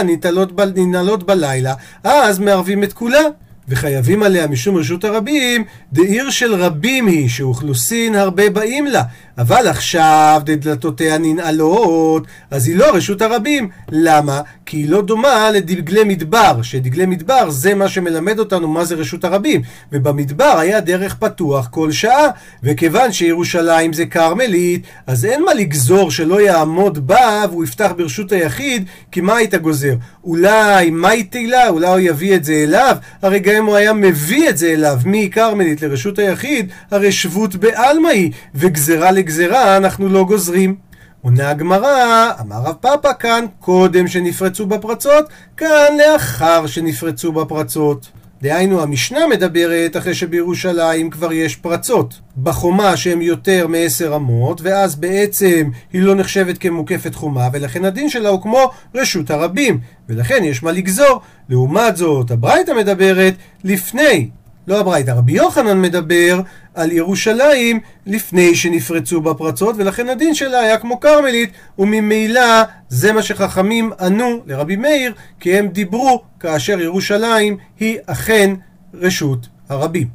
ננעלות 0.75 1.23
בלילה, 1.23 1.73
אז 2.03 2.39
מערבים 2.39 2.83
את 2.83 2.93
כולה. 2.93 3.21
וחייבים 3.67 4.23
עליה 4.23 4.47
משום 4.47 4.77
רשות 4.77 5.03
הרבים, 5.03 5.63
דעיר 5.93 6.29
של 6.29 6.55
רבים 6.55 7.07
היא, 7.07 7.29
שאוכלוסין 7.29 8.15
הרבה 8.15 8.49
באים 8.49 8.87
לה. 8.87 9.03
אבל 9.37 9.67
עכשיו 9.67 10.41
דלתותיה 10.45 11.17
ננעלות, 11.17 12.27
אז 12.51 12.67
היא 12.67 12.75
לא 12.75 12.95
רשות 12.95 13.21
הרבים. 13.21 13.69
למה? 13.91 14.41
כי 14.73 14.77
היא 14.77 14.89
לא 14.89 15.01
דומה 15.01 15.51
לדגלי 15.51 16.03
מדבר, 16.03 16.61
שדגלי 16.61 17.05
מדבר 17.05 17.49
זה 17.49 17.75
מה 17.75 17.87
שמלמד 17.87 18.39
אותנו 18.39 18.67
מה 18.67 18.85
זה 18.85 18.95
רשות 18.95 19.23
הרבים. 19.23 19.61
ובמדבר 19.91 20.57
היה 20.59 20.79
דרך 20.79 21.15
פתוח 21.15 21.67
כל 21.71 21.91
שעה, 21.91 22.27
וכיוון 22.63 23.11
שירושלים 23.11 23.93
זה 23.93 24.05
כרמלית, 24.05 24.83
אז 25.07 25.25
אין 25.25 25.43
מה 25.43 25.53
לגזור 25.53 26.11
שלא 26.11 26.41
יעמוד 26.41 27.07
בה 27.07 27.45
והוא 27.49 27.63
יפתח 27.63 27.91
ברשות 27.97 28.31
היחיד, 28.31 28.85
כי 29.11 29.21
מה 29.21 29.35
היית 29.35 29.55
גוזר? 29.55 29.95
אולי 30.23 30.89
מהי 30.89 31.23
תהילה? 31.23 31.69
אולי 31.69 31.87
הוא 31.87 31.99
יביא 31.99 32.35
את 32.35 32.43
זה 32.43 32.53
אליו? 32.53 32.97
הרי 33.21 33.39
גם 33.39 33.55
אם 33.55 33.65
הוא 33.65 33.75
היה 33.75 33.93
מביא 33.93 34.49
את 34.49 34.57
זה 34.57 34.67
אליו 34.67 34.97
מכרמלית 35.05 35.81
לרשות 35.81 36.19
היחיד, 36.19 36.69
הרי 36.91 37.11
שבות 37.11 37.55
בעלמא 37.55 38.07
היא, 38.07 38.31
וגזרה 38.55 39.11
לגזרה 39.11 39.77
אנחנו 39.77 40.09
לא 40.09 40.23
גוזרים. 40.23 40.92
עונה 41.23 41.49
הגמרא, 41.49 42.31
אמר 42.39 42.55
רב 42.55 42.75
פאפא 42.81 43.09
כאן 43.19 43.45
קודם 43.59 44.07
שנפרצו 44.07 44.65
בפרצות, 44.65 45.25
כאן 45.57 45.97
לאחר 45.97 46.67
שנפרצו 46.67 47.31
בפרצות. 47.31 48.09
דהיינו 48.41 48.81
המשנה 48.81 49.27
מדברת 49.27 49.97
אחרי 49.97 50.13
שבירושלים 50.13 51.09
כבר 51.09 51.33
יש 51.33 51.55
פרצות 51.55 52.19
בחומה 52.43 52.97
שהן 52.97 53.21
יותר 53.21 53.67
מעשר 53.67 54.15
אמות 54.15 54.61
ואז 54.61 54.95
בעצם 54.95 55.69
היא 55.93 56.01
לא 56.01 56.15
נחשבת 56.15 56.57
כמוקפת 56.57 57.15
חומה 57.15 57.47
ולכן 57.53 57.85
הדין 57.85 58.09
שלה 58.09 58.29
הוא 58.29 58.41
כמו 58.41 58.71
רשות 58.95 59.31
הרבים 59.31 59.79
ולכן 60.09 60.43
יש 60.43 60.63
מה 60.63 60.71
לגזור. 60.71 61.21
לעומת 61.49 61.97
זאת 61.97 62.31
הברייתא 62.31 62.71
מדברת 62.71 63.33
לפני 63.63 64.29
לא 64.67 64.79
הברייתא, 64.79 65.11
רבי 65.11 65.31
יוחנן 65.31 65.81
מדבר 65.81 66.41
על 66.73 66.91
ירושלים 66.91 67.79
לפני 68.05 68.55
שנפרצו 68.55 69.21
בפרצות, 69.21 69.75
ולכן 69.77 70.09
הדין 70.09 70.35
שלה 70.35 70.59
היה 70.59 70.77
כמו 70.77 70.99
כרמלית, 70.99 71.51
וממילא 71.79 72.61
זה 72.89 73.13
מה 73.13 73.21
שחכמים 73.21 73.91
ענו 73.99 74.41
לרבי 74.45 74.75
מאיר, 74.75 75.13
כי 75.39 75.57
הם 75.57 75.67
דיברו 75.67 76.23
כאשר 76.39 76.79
ירושלים 76.79 77.57
היא 77.79 77.97
אכן 78.05 78.53
רשות 78.93 79.47
הרבים. 79.69 80.07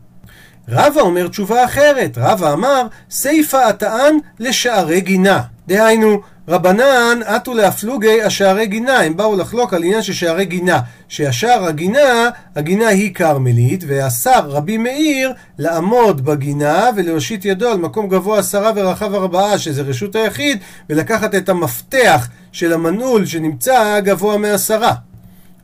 רבא 0.69 1.01
אומר 1.01 1.29
תשובה 1.29 1.65
אחרת, 1.65 2.19
רבא 2.19 2.53
אמר, 2.53 2.83
סיפא 3.11 3.57
הטען 3.57 4.19
לשערי 4.39 5.01
גינה. 5.01 5.43
דהיינו, 5.69 6.21
רבנן 6.49 7.19
עטו 7.25 7.55
להפלוגי 7.55 8.23
השערי 8.23 8.67
גינה, 8.67 9.01
הם 9.01 9.17
באו 9.17 9.37
לחלוק 9.37 9.75
על 9.75 9.83
עניין 9.83 10.03
של 10.03 10.13
שערי 10.13 10.45
גינה, 10.45 10.81
שהשער 11.09 11.65
הגינה, 11.65 12.29
הגינה 12.57 12.89
היא 12.89 13.15
כרמלית, 13.15 13.85
ואסר 13.87 14.51
רבי 14.51 14.79
מאיר 14.79 15.33
לעמוד 15.59 16.25
בגינה 16.25 16.91
ולהושיט 16.97 17.45
ידו 17.45 17.69
על 17.69 17.79
מקום 17.79 18.09
גבוה 18.09 18.39
עשרה 18.39 18.73
ורחב 18.77 19.15
ארבעה, 19.15 19.59
שזה 19.59 19.83
רשות 19.83 20.17
היחיד, 20.17 20.59
ולקחת 20.91 21.35
את 21.35 21.49
המפתח 21.49 22.29
של 22.53 22.73
המנעול 22.73 23.27
שנמצא 23.27 24.01
גבוה 24.01 24.39
מעשרה. 24.39 24.95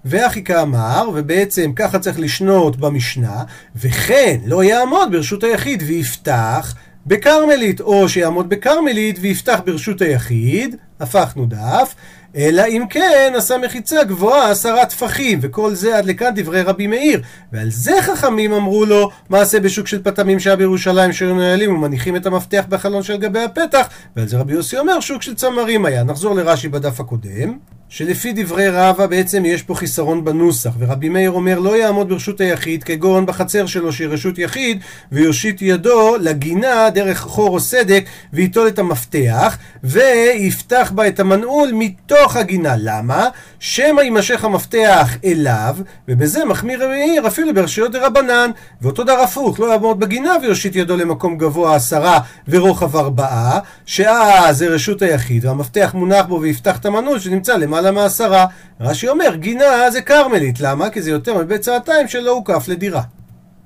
ואחי 0.04 0.44
כאמר, 0.44 1.10
ובעצם 1.14 1.72
ככה 1.76 1.98
צריך 1.98 2.20
לשנות 2.20 2.76
במשנה, 2.76 3.42
וכן 3.76 4.40
לא 4.46 4.64
יעמוד 4.64 5.12
ברשות 5.12 5.44
היחיד 5.44 5.82
ויפתח 5.86 6.74
בכרמלית, 7.06 7.80
או 7.80 8.08
שיעמוד 8.08 8.48
בכרמלית 8.48 9.18
ויפתח 9.20 9.60
ברשות 9.66 10.02
היחיד, 10.02 10.76
הפכנו 11.00 11.46
דף, 11.46 11.94
אלא 12.36 12.62
אם 12.68 12.84
כן 12.90 13.32
עשה 13.36 13.58
מחיצה 13.58 14.04
גבוהה 14.04 14.50
עשרה 14.50 14.86
טפחים, 14.86 15.38
וכל 15.42 15.74
זה 15.74 15.98
עד 15.98 16.04
לכאן 16.04 16.30
דברי 16.34 16.62
רבי 16.62 16.86
מאיר. 16.86 17.22
ועל 17.52 17.70
זה 17.70 17.92
חכמים 18.02 18.52
אמרו 18.52 18.84
לו, 18.84 19.10
מעשה 19.28 19.60
בשוק 19.60 19.86
של 19.86 20.02
פטמים 20.02 20.40
שהיה 20.40 20.56
בירושלים 20.56 21.12
שהיו 21.12 21.34
נעלים 21.34 21.74
ומניחים 21.74 22.16
את 22.16 22.26
המפתח 22.26 22.64
בחלון 22.68 23.02
של 23.02 23.16
גבי 23.16 23.40
הפתח, 23.40 23.88
ועל 24.16 24.28
זה 24.28 24.38
רבי 24.38 24.52
יוסי 24.52 24.78
אומר 24.78 25.00
שוק 25.00 25.22
של 25.22 25.34
צמרים 25.34 25.84
היה. 25.84 26.04
נחזור 26.04 26.34
לרש"י 26.34 26.68
בדף 26.68 27.00
הקודם. 27.00 27.58
שלפי 27.96 28.32
דברי 28.36 28.68
רבא 28.68 29.06
בעצם 29.06 29.44
יש 29.44 29.62
פה 29.62 29.74
חיסרון 29.74 30.24
בנוסח, 30.24 30.70
ורבי 30.78 31.08
מאיר 31.08 31.30
אומר 31.30 31.58
לא 31.58 31.76
יעמוד 31.76 32.08
ברשות 32.08 32.40
היחיד 32.40 32.84
כגון 32.84 33.26
בחצר 33.26 33.66
שלו 33.66 33.92
שהיא 33.92 34.08
רשות 34.08 34.38
יחיד, 34.38 34.80
ויושיט 35.12 35.62
ידו 35.62 36.16
לגינה 36.20 36.90
דרך 36.90 37.20
חור 37.20 37.48
או 37.48 37.60
סדק, 37.60 38.04
וייטול 38.32 38.68
את 38.68 38.78
המפתח, 38.78 39.58
ויפתח 39.84 40.92
בה 40.94 41.08
את 41.08 41.20
המנעול 41.20 41.70
מתוך 41.72 42.36
הגינה. 42.36 42.74
למה? 42.78 43.28
שמא 43.60 44.00
יימשך 44.00 44.44
המפתח 44.44 45.16
אליו, 45.24 45.76
ובזה 46.08 46.44
מחמיר 46.44 46.84
רבי 46.84 46.92
מאיר 46.92 47.26
אפילו 47.26 47.54
ברשויות 47.54 47.92
דרבנן, 47.92 48.50
ואותו 48.82 49.04
דבר 49.04 49.20
הפוך, 49.20 49.60
לא 49.60 49.72
יעמוד 49.72 50.00
בגינה 50.00 50.32
ויושיט 50.42 50.76
ידו 50.76 50.96
למקום 50.96 51.38
גבוה 51.38 51.74
עשרה 51.74 52.18
ורוחב 52.48 52.96
ארבעה, 52.96 53.58
שאז 53.86 54.58
זה 54.58 54.66
רשות 54.66 55.02
היחיד, 55.02 55.44
והמפתח 55.44 55.90
מונח 55.94 56.26
בו 56.26 56.40
ויפתח 56.40 56.76
את 56.76 56.86
המנעול 56.86 57.18
שנמצא 57.18 57.56
למעלה 57.56 57.83
למעלה 57.84 58.02
מעשרה. 58.02 58.46
רש"י 58.80 59.08
אומר, 59.08 59.34
גינה 59.34 59.90
זה 59.90 60.02
כרמלית. 60.02 60.60
למה? 60.60 60.90
כי 60.90 61.02
זה 61.02 61.10
יותר 61.10 61.38
מביצעתיים 61.38 62.08
שלא 62.08 62.30
הוקף 62.30 62.68
לדירה. 62.68 63.02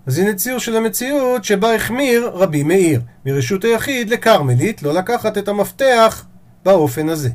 אז 0.06 0.18
הנה 0.18 0.34
ציור 0.34 0.58
של 0.58 0.76
המציאות 0.76 1.44
שבה 1.44 1.74
החמיר 1.74 2.30
רבי 2.34 2.62
מאיר, 2.62 3.00
מרשות 3.26 3.64
היחיד 3.64 4.10
לכרמלית, 4.10 4.82
לא 4.82 4.94
לקחת 4.94 5.38
את 5.38 5.48
המפתח 5.48 6.24
באופן 6.64 7.08
הזה. 7.08 7.30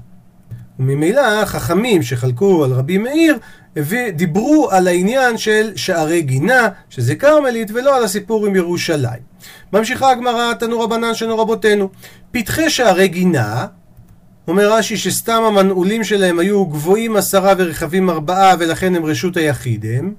וממילא 0.80 1.46
חכמים 1.46 2.04
שחלקו 2.04 2.63
על 2.63 2.72
רבי 2.72 2.98
מאיר 2.98 3.38
דיברו 4.16 4.68
על 4.72 4.88
העניין 4.88 5.38
של 5.38 5.72
שערי 5.75 6.22
גינה, 6.22 6.70
שזה 6.90 7.16
כרמלית, 7.16 7.72
ולא 7.72 7.98
על 7.98 8.04
הסיפור 8.04 8.46
עם 8.46 8.56
ירושלים. 8.56 9.22
ממשיכה 9.74 10.12
הגמרא, 10.12 10.54
תנו 10.54 10.80
רבנן 10.80 11.13
שנו 11.13 11.40
רבותינו. 11.40 11.90
פתחי 12.32 12.70
שערי 12.70 13.08
גינה, 13.08 13.66
אומר 14.48 14.74
רש"י 14.74 14.98
שסתם 14.98 15.44
המנעולים 15.48 16.04
שלהם 16.04 16.40
היו 16.40 16.66
גבוהים 16.66 17.16
עשרה 17.16 17.54
ורחבים 17.58 18.10
ארבעה 18.10 18.56
ולכן 18.60 18.96
הם 18.96 19.06
רשות 19.06 19.38
היחיד 19.38 19.86
הם 19.98 20.14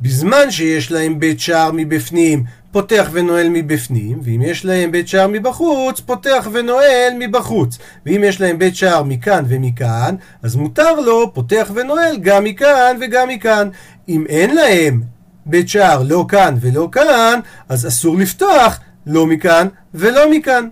בזמן 0.00 0.50
שיש 0.50 0.92
להם 0.92 1.20
בית 1.20 1.40
שער 1.40 1.70
מבפנים 1.74 2.44
פותח 2.72 3.08
ונועל 3.12 3.48
מבפנים 3.48 4.20
ואם 4.22 4.42
יש 4.42 4.64
להם 4.64 4.92
בית 4.92 5.08
שער 5.08 5.26
מבחוץ 5.28 6.00
פותח 6.00 6.48
ונועל 6.52 7.12
מבחוץ. 7.18 7.78
ואם 8.06 8.22
יש 8.24 8.40
להם 8.40 8.58
בית 8.58 8.76
שער 8.76 9.02
מכאן 9.02 9.44
ומכאן 9.48 10.14
אז 10.42 10.56
מותר 10.56 11.00
לו 11.00 11.34
פותח 11.34 11.70
ונועל 11.74 12.16
גם 12.16 12.44
מכאן 12.44 12.96
וגם 13.00 13.28
מכאן. 13.28 13.68
אם 14.08 14.24
אין 14.28 14.54
להם 14.54 15.02
בית 15.46 15.68
שער 15.68 16.02
לא 16.02 16.24
כאן 16.28 16.54
ולא 16.60 16.88
כאן 16.92 17.40
אז 17.68 17.86
אסור 17.86 18.16
לפתוח 18.18 18.80
לא 19.06 19.26
מכאן 19.26 19.68
ולא 19.94 20.30
מכאן 20.30 20.68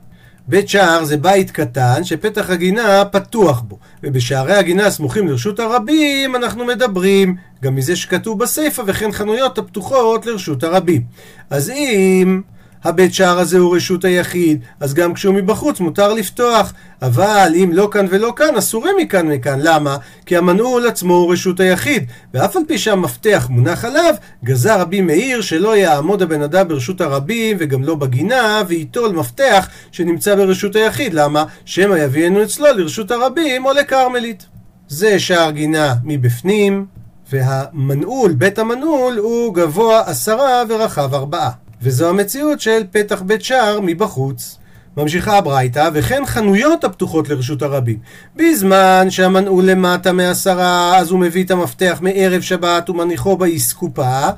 בית 0.48 0.68
שער 0.68 1.04
זה 1.04 1.16
בית 1.16 1.50
קטן 1.50 2.04
שפתח 2.04 2.50
הגינה 2.50 3.04
פתוח 3.04 3.60
בו, 3.60 3.78
ובשערי 4.02 4.54
הגינה 4.54 4.86
הסמוכים 4.86 5.28
לרשות 5.28 5.60
הרבים 5.60 6.36
אנחנו 6.36 6.64
מדברים 6.64 7.36
גם 7.62 7.74
מזה 7.74 7.96
שכתוב 7.96 8.38
בסיפא 8.38 8.82
וכן 8.86 9.12
חנויות 9.12 9.58
הפתוחות 9.58 10.26
לרשות 10.26 10.64
הרבים. 10.64 11.02
אז 11.50 11.70
אם 11.70 12.40
הבית 12.88 13.14
שער 13.14 13.38
הזה 13.38 13.58
הוא 13.58 13.76
רשות 13.76 14.04
היחיד, 14.04 14.60
אז 14.80 14.94
גם 14.94 15.14
כשהוא 15.14 15.34
מבחוץ 15.34 15.80
מותר 15.80 16.12
לפתוח. 16.12 16.72
אבל 17.02 17.52
אם 17.54 17.70
לא 17.72 17.88
כאן 17.92 18.06
ולא 18.10 18.32
כאן, 18.36 18.56
אסורים 18.58 18.96
מכאן 18.98 19.28
מכאן. 19.28 19.58
למה? 19.62 19.96
כי 20.26 20.36
המנעול 20.36 20.86
עצמו 20.86 21.14
הוא 21.14 21.32
רשות 21.32 21.60
היחיד, 21.60 22.04
ואף 22.34 22.56
על 22.56 22.62
פי 22.68 22.78
שהמפתח 22.78 23.46
מונח 23.50 23.84
עליו, 23.84 24.14
גזר 24.44 24.80
רבי 24.80 25.00
מאיר 25.00 25.40
שלא 25.40 25.76
יעמוד 25.76 26.22
הבן 26.22 26.42
אדם 26.42 26.68
ברשות 26.68 27.00
הרבים 27.00 27.56
וגם 27.60 27.84
לא 27.84 27.94
בגינה, 27.94 28.62
וייטול 28.68 29.12
מפתח 29.12 29.68
שנמצא 29.92 30.34
ברשות 30.34 30.76
היחיד. 30.76 31.14
למה? 31.14 31.44
שמא 31.64 31.94
יביאנו 31.94 32.42
אצלו 32.42 32.66
לרשות 32.76 33.10
הרבים 33.10 33.66
או 33.66 33.72
לכרמלית. 33.72 34.46
זה 34.88 35.18
שער 35.18 35.50
גינה 35.50 35.94
מבפנים, 36.04 36.86
והמנעול, 37.32 38.32
בית 38.32 38.58
המנעול, 38.58 39.18
הוא 39.18 39.54
גבוה 39.54 40.02
עשרה 40.06 40.62
ורחב 40.68 41.14
ארבעה. 41.14 41.67
וזו 41.82 42.08
המציאות 42.08 42.60
של 42.60 42.82
פתח 42.90 43.22
בית 43.22 43.44
שער 43.44 43.80
מבחוץ. 43.82 44.58
ממשיכה 44.96 45.38
הברייתא, 45.38 45.90
וכן 45.92 46.22
חנויות 46.26 46.84
הפתוחות 46.84 47.28
לרשות 47.28 47.62
הרבים. 47.62 47.98
בזמן 48.36 49.06
שהמנעול 49.10 49.64
למטה 49.64 50.12
מעשרה, 50.12 50.96
אז 50.98 51.10
הוא 51.10 51.20
מביא 51.20 51.44
את 51.44 51.50
המפתח 51.50 51.98
מערב 52.02 52.40
שבת 52.40 52.90
ומניחו 52.90 53.36
באסקופה, 53.36 54.28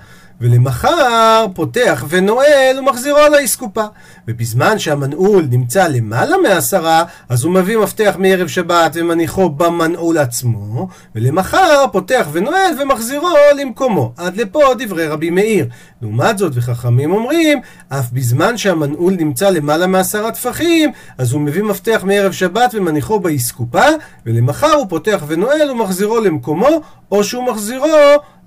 ולמחר 0.40 1.46
פותח 1.54 2.04
ונועל 2.08 2.78
ומחזירו 2.78 3.18
על 3.18 3.34
האסקופה. 3.34 3.84
ובזמן 4.28 4.78
שהמנעול 4.78 5.46
נמצא 5.50 5.88
למעלה 5.88 6.36
מעשרה, 6.38 7.04
אז 7.28 7.44
הוא 7.44 7.52
מביא 7.52 7.78
מפתח 7.78 8.16
מערב 8.18 8.48
שבת 8.48 8.92
ומניחו 8.94 9.48
במנעול 9.48 10.18
עצמו, 10.18 10.88
ולמחר 11.14 11.84
פותח 11.92 12.28
ונועל 12.32 12.82
ומחזירו 12.82 13.28
למקומו. 13.60 14.12
עד 14.16 14.36
לפה 14.36 14.62
דברי 14.78 15.06
רבי 15.06 15.30
מאיר. 15.30 15.66
לעומת 16.02 16.38
זאת, 16.38 16.52
וחכמים 16.54 17.12
אומרים, 17.12 17.60
אף 17.88 18.10
בזמן 18.12 18.56
שהמנעול 18.56 19.14
נמצא 19.14 19.50
למעלה 19.50 19.86
מעשרה 19.86 20.32
טפחים, 20.32 20.92
אז 21.18 21.32
הוא 21.32 21.40
מביא 21.40 21.62
מפתח 21.62 22.00
מערב 22.04 22.32
שבת 22.32 22.74
ומניחו 22.74 23.20
באסקופה, 23.20 23.84
ולמחר 24.26 24.72
הוא 24.72 24.86
פותח 24.88 25.24
ונועל 25.26 25.70
ומחזירו 25.70 26.20
למקומו, 26.20 26.80
או 27.12 27.24
שהוא 27.24 27.44
מחזירו 27.44 27.86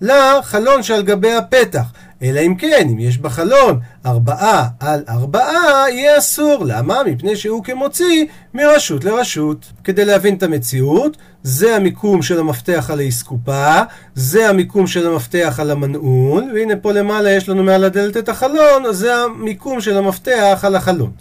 לחלון 0.03 0.83
שעל 0.83 1.01
גבי 1.01 1.33
הפתח. 1.33 1.91
אלא 2.23 2.39
אם 2.39 2.55
כן, 2.55 2.87
אם 2.91 2.99
יש 2.99 3.17
בחלון 3.17 3.79
ארבעה 4.05 4.67
על 4.79 5.03
ארבעה, 5.09 5.89
יהיה 5.89 6.17
אסור. 6.17 6.63
למה? 6.67 7.03
מפני 7.05 7.35
שהוא 7.35 7.63
כמוציא 7.63 8.25
מרשות 8.53 9.03
לרשות. 9.03 9.65
כדי 9.83 10.05
להבין 10.05 10.35
את 10.35 10.43
המציאות, 10.43 11.17
זה 11.43 11.75
המיקום 11.75 12.21
של 12.21 12.39
המפתח 12.39 12.89
על 12.93 12.99
האסקופה, 12.99 13.81
זה 14.15 14.49
המיקום 14.49 14.87
של 14.87 15.07
המפתח 15.07 15.59
על 15.61 15.71
המנעול, 15.71 16.51
והנה 16.53 16.75
פה 16.75 16.91
למעלה 16.91 17.31
יש 17.31 17.49
לנו 17.49 17.63
מעל 17.63 17.83
הדלת 17.83 18.17
את 18.17 18.29
החלון, 18.29 18.83
זה 18.91 19.15
המיקום 19.15 19.81
של 19.81 19.97
המפתח 19.97 20.59
על 20.63 20.75
החלון. 20.75 21.11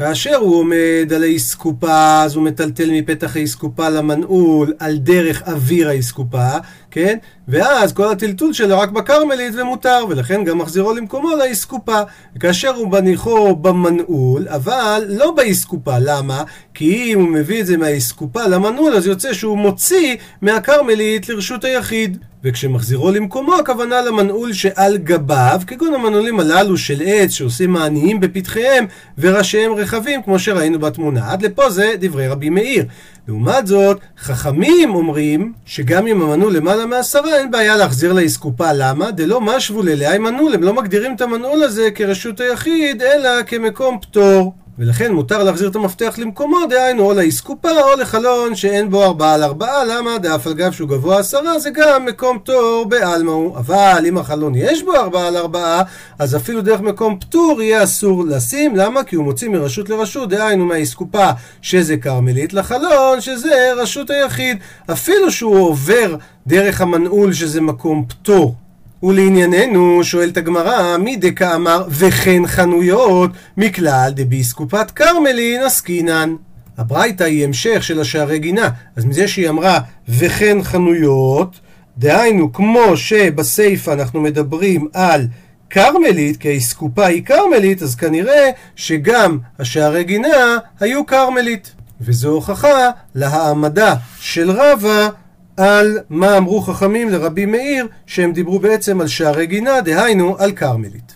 כאשר 0.00 0.36
הוא 0.36 0.56
עומד 0.56 1.12
על 1.14 1.22
האסקופה, 1.22 2.22
אז 2.22 2.36
הוא 2.36 2.44
מטלטל 2.44 2.90
מפתח 2.90 3.36
האסקופה 3.36 3.88
למנעול 3.88 4.72
על 4.78 4.96
דרך 4.96 5.42
אוויר 5.46 5.88
האסקופה, 5.88 6.48
כן? 6.90 7.18
ואז 7.48 7.92
כל 7.92 8.12
הטלטול 8.12 8.52
שלו 8.52 8.78
רק 8.78 8.90
בכרמלית 8.90 9.54
ומותר, 9.54 10.04
ולכן 10.08 10.44
גם 10.44 10.58
מחזירו 10.58 10.92
למקומו 10.92 11.28
לאסקופה. 11.36 12.00
וכאשר 12.36 12.68
הוא 12.68 12.88
מניחו 12.88 13.56
במנעול, 13.56 14.48
אבל 14.48 15.04
לא 15.08 15.30
באסקופה. 15.30 15.98
למה? 15.98 16.42
כי 16.74 17.12
אם 17.12 17.20
הוא 17.20 17.28
מביא 17.28 17.60
את 17.60 17.66
זה 17.66 17.76
מהאסקופה 17.76 18.46
למנעול, 18.46 18.94
אז 18.94 19.06
יוצא 19.06 19.32
שהוא 19.32 19.58
מוציא 19.58 20.16
מהכרמלית 20.42 21.28
לרשות 21.28 21.64
היחיד. 21.64 22.18
וכשמחזירו 22.44 23.10
למקומו, 23.10 23.54
הכוונה 23.54 24.02
למנעול 24.02 24.52
שעל 24.52 24.96
גביו, 24.96 25.60
כגון 25.66 25.94
המנעולים 25.94 26.40
הללו 26.40 26.76
של 26.76 27.02
עץ 27.06 27.30
שעושים 27.30 27.70
מעניים 27.70 28.20
בפתחיהם 28.20 28.86
וראשיהם 29.18 29.72
רחבים, 29.72 29.89
כמו 30.24 30.38
שראינו 30.38 30.78
בתמונה. 30.78 31.32
עד 31.32 31.42
לפה 31.42 31.70
זה 31.70 31.92
דברי 32.00 32.28
רבי 32.28 32.50
מאיר. 32.50 32.84
לעומת 33.28 33.66
זאת, 33.66 33.98
חכמים 34.18 34.94
אומרים 34.94 35.52
שגם 35.66 36.06
אם 36.06 36.22
המנעול 36.22 36.56
למעלה 36.56 36.86
מעשרה, 36.86 37.36
אין 37.36 37.50
בעיה 37.50 37.76
להחזיר 37.76 38.12
לאסקופה. 38.12 38.72
למה? 38.72 39.10
דלא 39.10 39.40
משבו 39.40 39.82
ללאה 39.82 40.14
עם 40.14 40.22
מנעול, 40.22 40.54
הם 40.54 40.62
לא 40.62 40.74
מגדירים 40.74 41.14
את 41.14 41.20
המנעול 41.20 41.62
הזה 41.62 41.88
כרשות 41.94 42.40
היחיד, 42.40 43.02
אלא 43.02 43.42
כמקום 43.42 43.98
פטור. 44.02 44.54
ולכן 44.80 45.12
מותר 45.12 45.42
להחזיר 45.42 45.68
את 45.68 45.76
המפתח 45.76 46.14
למקומו, 46.18 46.56
דהיינו 46.70 47.04
או 47.04 47.12
לאסקופה 47.14 47.70
או 47.70 47.96
לחלון 47.96 48.54
שאין 48.54 48.90
בו 48.90 49.04
ארבעה 49.04 49.34
על 49.34 49.42
ארבעה, 49.42 49.84
למה? 49.84 50.18
דאף 50.18 50.46
על 50.46 50.52
גב 50.52 50.72
שהוא 50.72 50.88
גבוה 50.88 51.18
עשרה 51.18 51.58
זה 51.58 51.70
גם 51.70 52.06
מקום 52.06 52.38
פטור 52.38 52.86
בעלמא 52.88 53.30
הוא. 53.30 53.56
אבל 53.56 54.04
אם 54.08 54.18
החלון 54.18 54.52
יש 54.54 54.82
בו 54.82 54.94
ארבעה 54.94 55.26
על 55.26 55.36
ארבעה, 55.36 55.82
אז 56.18 56.36
אפילו 56.36 56.62
דרך 56.62 56.80
מקום 56.80 57.18
פטור 57.20 57.62
יהיה 57.62 57.84
אסור 57.84 58.24
לשים, 58.24 58.76
למה? 58.76 59.04
כי 59.04 59.16
הוא 59.16 59.24
מוציא 59.24 59.48
מרשות 59.48 59.88
לרשות, 59.88 60.28
דהיינו 60.28 60.66
מהאסקופה 60.66 61.30
שזה 61.62 61.96
כרמלית 61.96 62.52
לחלון 62.52 63.20
שזה 63.20 63.72
רשות 63.76 64.10
היחיד, 64.10 64.58
אפילו 64.90 65.30
שהוא 65.30 65.68
עובר 65.68 66.16
דרך 66.46 66.80
המנעול 66.80 67.32
שזה 67.32 67.60
מקום 67.60 68.04
פטור. 68.08 68.54
ולענייננו, 69.02 70.04
שואלת 70.04 70.36
הגמרא, 70.36 70.96
מי 70.96 71.16
דקה 71.16 71.54
אמר 71.54 71.84
וכן 71.90 72.46
חנויות 72.46 73.30
מכלל 73.56 74.10
דביסקופת 74.14 74.90
כרמלין 74.90 75.62
עסקינן. 75.62 76.34
הברייתא 76.78 77.24
היא 77.24 77.44
המשך 77.44 77.82
של 77.82 78.00
השערי 78.00 78.38
גינה, 78.38 78.68
אז 78.96 79.04
מזה 79.04 79.28
שהיא 79.28 79.48
אמרה 79.48 79.78
וכן 80.08 80.62
חנויות, 80.62 81.60
דהיינו 81.98 82.52
כמו 82.52 82.96
שבסיפא 82.96 83.90
אנחנו 83.90 84.20
מדברים 84.20 84.88
על 84.92 85.26
כרמלית, 85.70 86.36
כי 86.36 86.48
האסקופה 86.48 87.06
היא 87.06 87.24
כרמלית, 87.24 87.82
אז 87.82 87.94
כנראה 87.94 88.50
שגם 88.76 89.38
השערי 89.58 90.04
גינה 90.04 90.58
היו 90.80 91.06
כרמלית. 91.06 91.72
וזו 92.00 92.28
הוכחה 92.28 92.90
להעמדה 93.14 93.94
של 94.20 94.50
רבא 94.50 95.08
על 95.56 95.98
מה 96.10 96.36
אמרו 96.36 96.60
חכמים 96.60 97.08
לרבי 97.08 97.46
מאיר, 97.46 97.86
שהם 98.06 98.32
דיברו 98.32 98.58
בעצם 98.58 99.00
על 99.00 99.08
שערי 99.08 99.46
גינה, 99.46 99.80
דהיינו 99.80 100.36
על 100.38 100.52
כרמלית. 100.52 101.14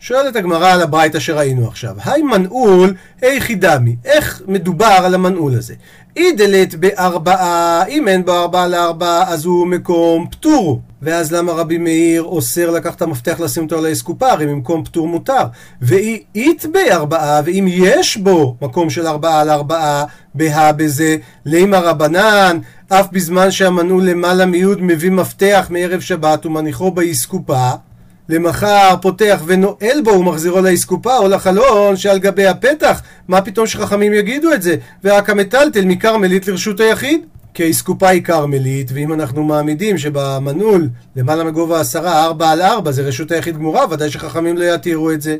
שואלת 0.00 0.36
הגמרא 0.36 0.72
על 0.72 0.82
הברייתא 0.82 1.18
שראינו 1.18 1.68
עכשיו, 1.68 1.96
היי 2.04 2.22
מנעול 2.22 2.94
היכי 3.22 3.54
דמי, 3.54 3.96
איך 4.04 4.42
מדובר 4.46 4.98
על 5.04 5.14
המנעול 5.14 5.54
הזה? 5.54 5.74
אי 6.16 6.32
דלת 6.32 6.74
בארבעה, 6.74 7.84
אם 7.86 8.08
אין 8.08 8.24
בו 8.24 8.32
ארבעה 8.32 8.68
לארבעה, 8.68 9.28
אז 9.28 9.44
הוא 9.44 9.66
מקום 9.66 10.26
פטור. 10.30 10.80
ואז 11.02 11.32
למה 11.32 11.52
רבי 11.52 11.78
מאיר 11.78 12.22
אוסר 12.22 12.70
לקחת 12.70 12.96
את 12.96 13.02
המפתח 13.02 13.40
לשים 13.40 13.64
אותו 13.64 13.78
על 13.78 13.86
האסקופה, 13.86 14.32
הרי 14.32 14.46
במקום 14.46 14.84
פטור 14.84 15.08
מותר. 15.08 15.42
ואי 15.82 16.22
אית 16.34 16.66
בארבעה, 16.72 17.40
ואם 17.44 17.66
יש 17.68 18.16
בו 18.16 18.56
מקום 18.62 18.90
של 18.90 19.06
ארבעה 19.06 19.40
על 19.40 19.50
ארבעה, 19.50 20.04
בהא 20.34 20.72
בזה, 20.72 21.16
לימה 21.44 21.78
רבנן, 21.78 22.58
אף 22.88 23.06
בזמן 23.12 23.50
שהמנעול 23.50 24.04
למעלה 24.04 24.46
מיוד 24.46 24.82
מביא 24.82 25.10
מפתח 25.10 25.66
מערב 25.70 26.00
שבת 26.00 26.46
ומניחו 26.46 26.90
באסקופה, 26.90 27.70
למחר 28.30 28.94
פותח 29.02 29.42
ונועל 29.46 30.00
בו 30.04 30.10
ומחזירו 30.10 30.60
לאסקופה 30.60 31.16
או 31.16 31.28
לחלון 31.28 31.96
שעל 31.96 32.18
גבי 32.18 32.46
הפתח, 32.46 33.02
מה 33.28 33.40
פתאום 33.40 33.66
שחכמים 33.66 34.12
יגידו 34.12 34.52
את 34.52 34.62
זה? 34.62 34.76
ורק 35.04 35.30
המטלטל 35.30 35.84
מכרמלית 35.84 36.48
לרשות 36.48 36.80
היחיד? 36.80 37.20
כי 37.54 37.64
האסקופה 37.64 38.08
היא 38.08 38.22
כרמלית, 38.22 38.90
ואם 38.94 39.12
אנחנו 39.12 39.44
מעמידים 39.44 39.98
שבמנעול 39.98 40.88
למעלה 41.16 41.44
מגובה 41.44 41.80
עשרה, 41.80 42.24
ארבע 42.24 42.50
על 42.50 42.62
ארבע, 42.62 42.92
זה 42.92 43.02
רשות 43.02 43.30
היחיד 43.30 43.56
גמורה, 43.56 43.84
ודאי 43.90 44.10
שחכמים 44.10 44.58
לא 44.58 44.64
יתירו 44.64 45.10
את 45.10 45.22
זה. 45.22 45.36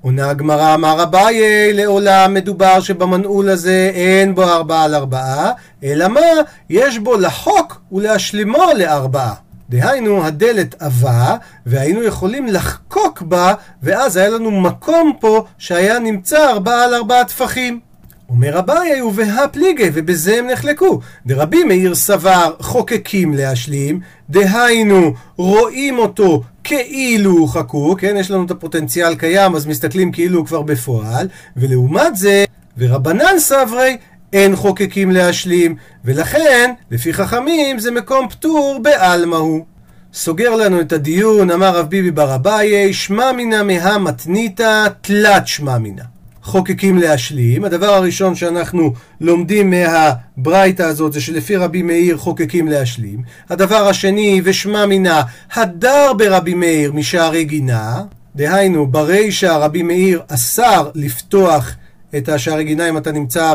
עונה 0.00 0.30
הגמרא 0.30 0.74
אמר 0.74 1.02
אביי 1.02 1.72
לעולם 1.72 2.34
מדובר 2.34 2.80
שבמנעול 2.80 3.48
הזה 3.48 3.90
אין 3.94 4.34
בו 4.34 4.42
ארבעה 4.42 4.84
על 4.84 4.94
ארבעה 4.94 5.50
אלא 5.84 6.08
מה? 6.08 6.20
יש 6.70 6.98
בו 6.98 7.16
לחוק 7.16 7.80
ולהשלימו 7.92 8.64
לארבעה 8.78 9.34
דהיינו 9.70 10.24
הדלת 10.24 10.82
עבה 10.82 11.36
והיינו 11.66 12.02
יכולים 12.02 12.46
לחקוק 12.46 13.22
בה 13.22 13.54
ואז 13.82 14.16
היה 14.16 14.28
לנו 14.28 14.50
מקום 14.50 15.12
פה 15.20 15.44
שהיה 15.58 15.98
נמצא 15.98 16.50
ארבעה 16.50 16.84
על 16.84 16.94
ארבעה 16.94 17.24
טפחים 17.24 17.80
אומר 18.28 18.58
אביי 18.58 19.02
ובהא 19.02 19.46
פליגי 19.46 19.90
ובזה 19.94 20.38
הם 20.38 20.46
נחלקו 20.46 21.00
דרבי 21.26 21.64
מאיר 21.64 21.94
סבר 21.94 22.54
חוקקים 22.60 23.34
להשלים 23.34 24.00
דהיינו 24.30 25.14
רואים 25.36 25.98
אותו 25.98 26.42
כאילו 26.64 27.30
הוא 27.30 27.48
חקוק, 27.48 28.00
כן? 28.00 28.16
יש 28.18 28.30
לנו 28.30 28.44
את 28.44 28.50
הפוטנציאל 28.50 29.14
קיים, 29.14 29.54
אז 29.54 29.66
מסתכלים 29.66 30.12
כאילו 30.12 30.38
הוא 30.38 30.46
כבר 30.46 30.62
בפועל, 30.62 31.28
ולעומת 31.56 32.16
זה, 32.16 32.44
ורבנן 32.78 33.38
סברי, 33.38 33.96
אין 34.32 34.56
חוקקים 34.56 35.10
להשלים, 35.10 35.76
ולכן, 36.04 36.72
לפי 36.90 37.12
חכמים, 37.12 37.78
זה 37.78 37.90
מקום 37.90 38.28
פטור 38.28 38.80
בעלמא 38.82 39.36
הוא. 39.36 39.64
סוגר 40.14 40.54
לנו 40.54 40.80
את 40.80 40.92
הדיון, 40.92 41.50
אמר 41.50 41.78
רב 41.78 41.86
ביבי 41.86 42.10
בר 42.10 42.34
אביי, 42.34 42.92
שמע 42.92 43.32
מינא 43.32 43.62
מהא 43.62 43.98
מתניתא 43.98 44.86
תלת 45.00 45.46
שמע 45.46 45.78
מינא. 45.78 46.02
חוקקים 46.42 46.98
להשלים. 46.98 47.64
הדבר 47.64 47.86
הראשון 47.86 48.34
שאנחנו 48.34 48.92
לומדים 49.20 49.70
מהברייתא 49.70 50.82
הזאת 50.82 51.12
זה 51.12 51.20
שלפי 51.20 51.56
רבי 51.56 51.82
מאיר 51.82 52.16
חוקקים 52.16 52.68
להשלים. 52.68 53.22
הדבר 53.48 53.88
השני, 53.88 54.40
ושמע 54.44 54.86
מינה, 54.86 55.22
הדר 55.52 56.12
ברבי 56.12 56.54
מאיר 56.54 56.92
משערי 56.92 57.44
גינה. 57.44 58.02
דהיינו, 58.36 58.86
ברישא 58.86 59.58
רבי 59.60 59.82
מאיר 59.82 60.22
אסר 60.28 60.90
לפתוח 60.94 61.74
את 62.16 62.28
השערי 62.28 62.64
גינה 62.64 62.88
אם 62.88 62.96
אתה 62.96 63.12
נמצא 63.12 63.54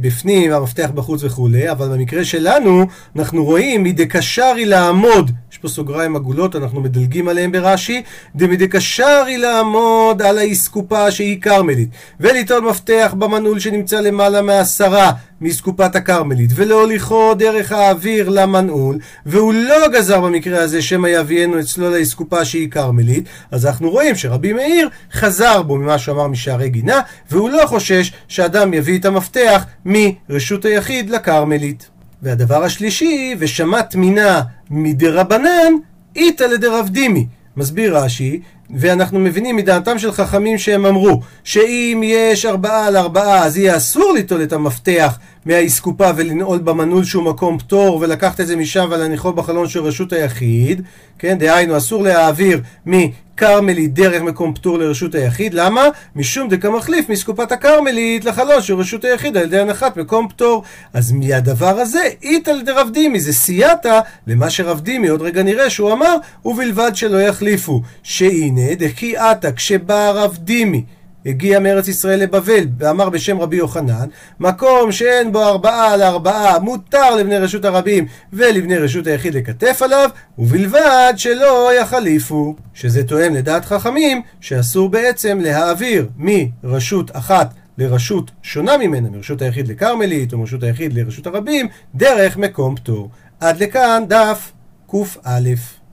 בפנים, 0.00 0.52
המפתח 0.52 0.90
בחוץ 0.94 1.24
וכולי, 1.24 1.70
אבל 1.70 1.88
במקרה 1.88 2.24
שלנו 2.24 2.86
אנחנו 3.16 3.44
רואים 3.44 3.82
מדקשרי 3.82 4.64
לעמוד, 4.64 5.30
פה 5.64 5.68
סוגריים 5.68 6.16
עגולות, 6.16 6.56
אנחנו 6.56 6.80
מדלגים 6.80 7.28
עליהם 7.28 7.52
ברש"י, 7.52 8.02
דמדקשרי 8.36 9.38
לעמוד 9.38 10.22
על 10.22 10.38
האסקופה 10.38 11.10
שהיא 11.10 11.40
כרמלית, 11.40 11.88
ולטעון 12.20 12.64
מפתח 12.64 13.14
במנעול 13.18 13.58
שנמצא 13.58 14.00
למעלה 14.00 14.42
מעשרה 14.42 15.12
מאסקופת 15.40 15.96
הכרמלית 15.96 16.50
ולהוליכו 16.54 17.34
דרך 17.34 17.72
האוויר 17.72 18.28
למנעול, 18.28 18.98
והוא 19.26 19.54
לא 19.54 19.88
גזר 19.88 20.20
במקרה 20.20 20.62
הזה 20.62 20.82
שמא 20.82 21.08
יביאנו 21.08 21.60
אצלו 21.60 21.90
לאסקופה 21.90 22.44
שהיא 22.44 22.70
כרמלית, 22.70 23.24
אז 23.50 23.66
אנחנו 23.66 23.90
רואים 23.90 24.14
שרבי 24.14 24.52
מאיר 24.52 24.88
חזר 25.12 25.62
בו 25.62 25.76
ממה 25.76 25.98
שהוא 25.98 26.14
אמר 26.14 26.28
משערי 26.28 26.68
גינה, 26.68 27.00
והוא 27.30 27.50
לא 27.50 27.66
חושש 27.66 28.12
שאדם 28.28 28.74
יביא 28.74 28.98
את 28.98 29.04
המפתח 29.04 29.64
מרשות 29.84 30.64
היחיד 30.64 31.10
לכרמלית. 31.10 31.93
והדבר 32.24 32.64
השלישי, 32.64 33.34
ושמט 33.38 33.94
מינה 33.94 34.42
מדרבנן, 34.70 35.72
איתא 36.16 36.44
לדרב 36.44 36.88
דימי. 36.88 37.26
מסביר 37.56 37.98
רש"י, 37.98 38.40
ואנחנו 38.70 39.20
מבינים 39.20 39.56
מדעתם 39.56 39.98
של 39.98 40.12
חכמים 40.12 40.58
שהם 40.58 40.86
אמרו 40.86 41.20
שאם 41.44 42.00
יש 42.04 42.46
ארבעה 42.46 42.86
על 42.86 42.96
ארבעה 42.96 43.44
אז 43.44 43.56
יהיה 43.56 43.76
אסור 43.76 44.12
ליטול 44.12 44.42
את 44.42 44.52
המפתח 44.52 45.18
מהאסקופה 45.46 46.10
ולנעול 46.16 46.58
במנעול 46.58 47.04
שהוא 47.04 47.24
מקום 47.24 47.58
פטור 47.58 47.98
ולקחת 48.00 48.40
את 48.40 48.46
זה 48.46 48.56
משם 48.56 48.88
ולהניחו 48.90 49.32
בחלון 49.32 49.68
של 49.68 49.80
רשות 49.80 50.12
היחיד 50.12 50.82
כן, 51.18 51.38
דהיינו 51.38 51.76
אסור 51.76 52.02
להעביר 52.02 52.60
מכרמלית 52.86 53.94
דרך 53.94 54.22
מקום 54.22 54.54
פטור 54.54 54.78
לרשות 54.78 55.14
היחיד. 55.14 55.54
למה? 55.54 55.88
משום 56.16 56.48
דקמחליף 56.48 57.08
מאסקופת 57.08 57.52
הכרמלית 57.52 58.24
לחלון 58.24 58.62
של 58.62 58.74
רשות 58.74 59.04
היחיד 59.04 59.36
על 59.36 59.44
ידי 59.44 59.58
הנחת 59.58 59.96
מקום 59.96 60.28
פטור. 60.28 60.62
אז 60.92 61.12
מהדבר 61.12 61.80
הזה? 61.80 62.02
איתל 62.22 62.62
דרב 62.64 62.90
דימי 62.92 63.20
זה 63.20 63.32
סייעתא 63.32 64.00
למה 64.26 64.50
שרב 64.50 64.80
דימי 64.80 65.08
עוד 65.08 65.22
רגע 65.22 65.42
נראה 65.42 65.70
שהוא 65.70 65.92
אמר 65.92 66.16
ובלבד 66.44 66.90
שלא 66.94 67.22
יחליפו 67.22 67.82
שהנה 68.02 68.53
דכי 68.76 69.16
עתה 69.16 69.52
כשבא 69.52 70.10
רב 70.10 70.38
דימי 70.40 70.84
הגיע 71.26 71.58
מארץ 71.58 71.88
ישראל 71.88 72.20
לבבל, 72.20 72.66
ואמר 72.78 73.08
בשם 73.08 73.40
רבי 73.40 73.56
יוחנן, 73.56 74.08
מקום 74.40 74.92
שאין 74.92 75.32
בו 75.32 75.42
ארבעה 75.42 75.92
על 75.92 76.02
ארבעה, 76.02 76.58
מותר 76.58 77.16
לבני 77.16 77.38
רשות 77.38 77.64
הרבים 77.64 78.06
ולבני 78.32 78.76
רשות 78.76 79.06
היחיד 79.06 79.34
לקטף 79.34 79.82
עליו, 79.82 80.10
ובלבד 80.38 81.12
שלא 81.16 81.70
יחליפו. 81.80 82.56
שזה 82.74 83.04
תואם 83.04 83.34
לדעת 83.34 83.64
חכמים, 83.64 84.22
שאסור 84.40 84.88
בעצם 84.88 85.38
להעביר 85.42 86.08
מרשות 86.16 87.16
אחת 87.16 87.54
לרשות 87.78 88.30
שונה 88.42 88.78
ממנה, 88.78 89.10
מרשות 89.10 89.42
היחיד 89.42 89.68
לכרמלית, 89.68 90.32
או 90.32 90.38
מרשות 90.38 90.62
היחיד 90.62 90.92
לרשות 90.92 91.26
הרבים, 91.26 91.68
דרך 91.94 92.36
מקום 92.36 92.76
פטור. 92.76 93.10
עד 93.40 93.62
לכאן 93.62 94.04
דף 94.08 94.52
קא. 94.90 95.83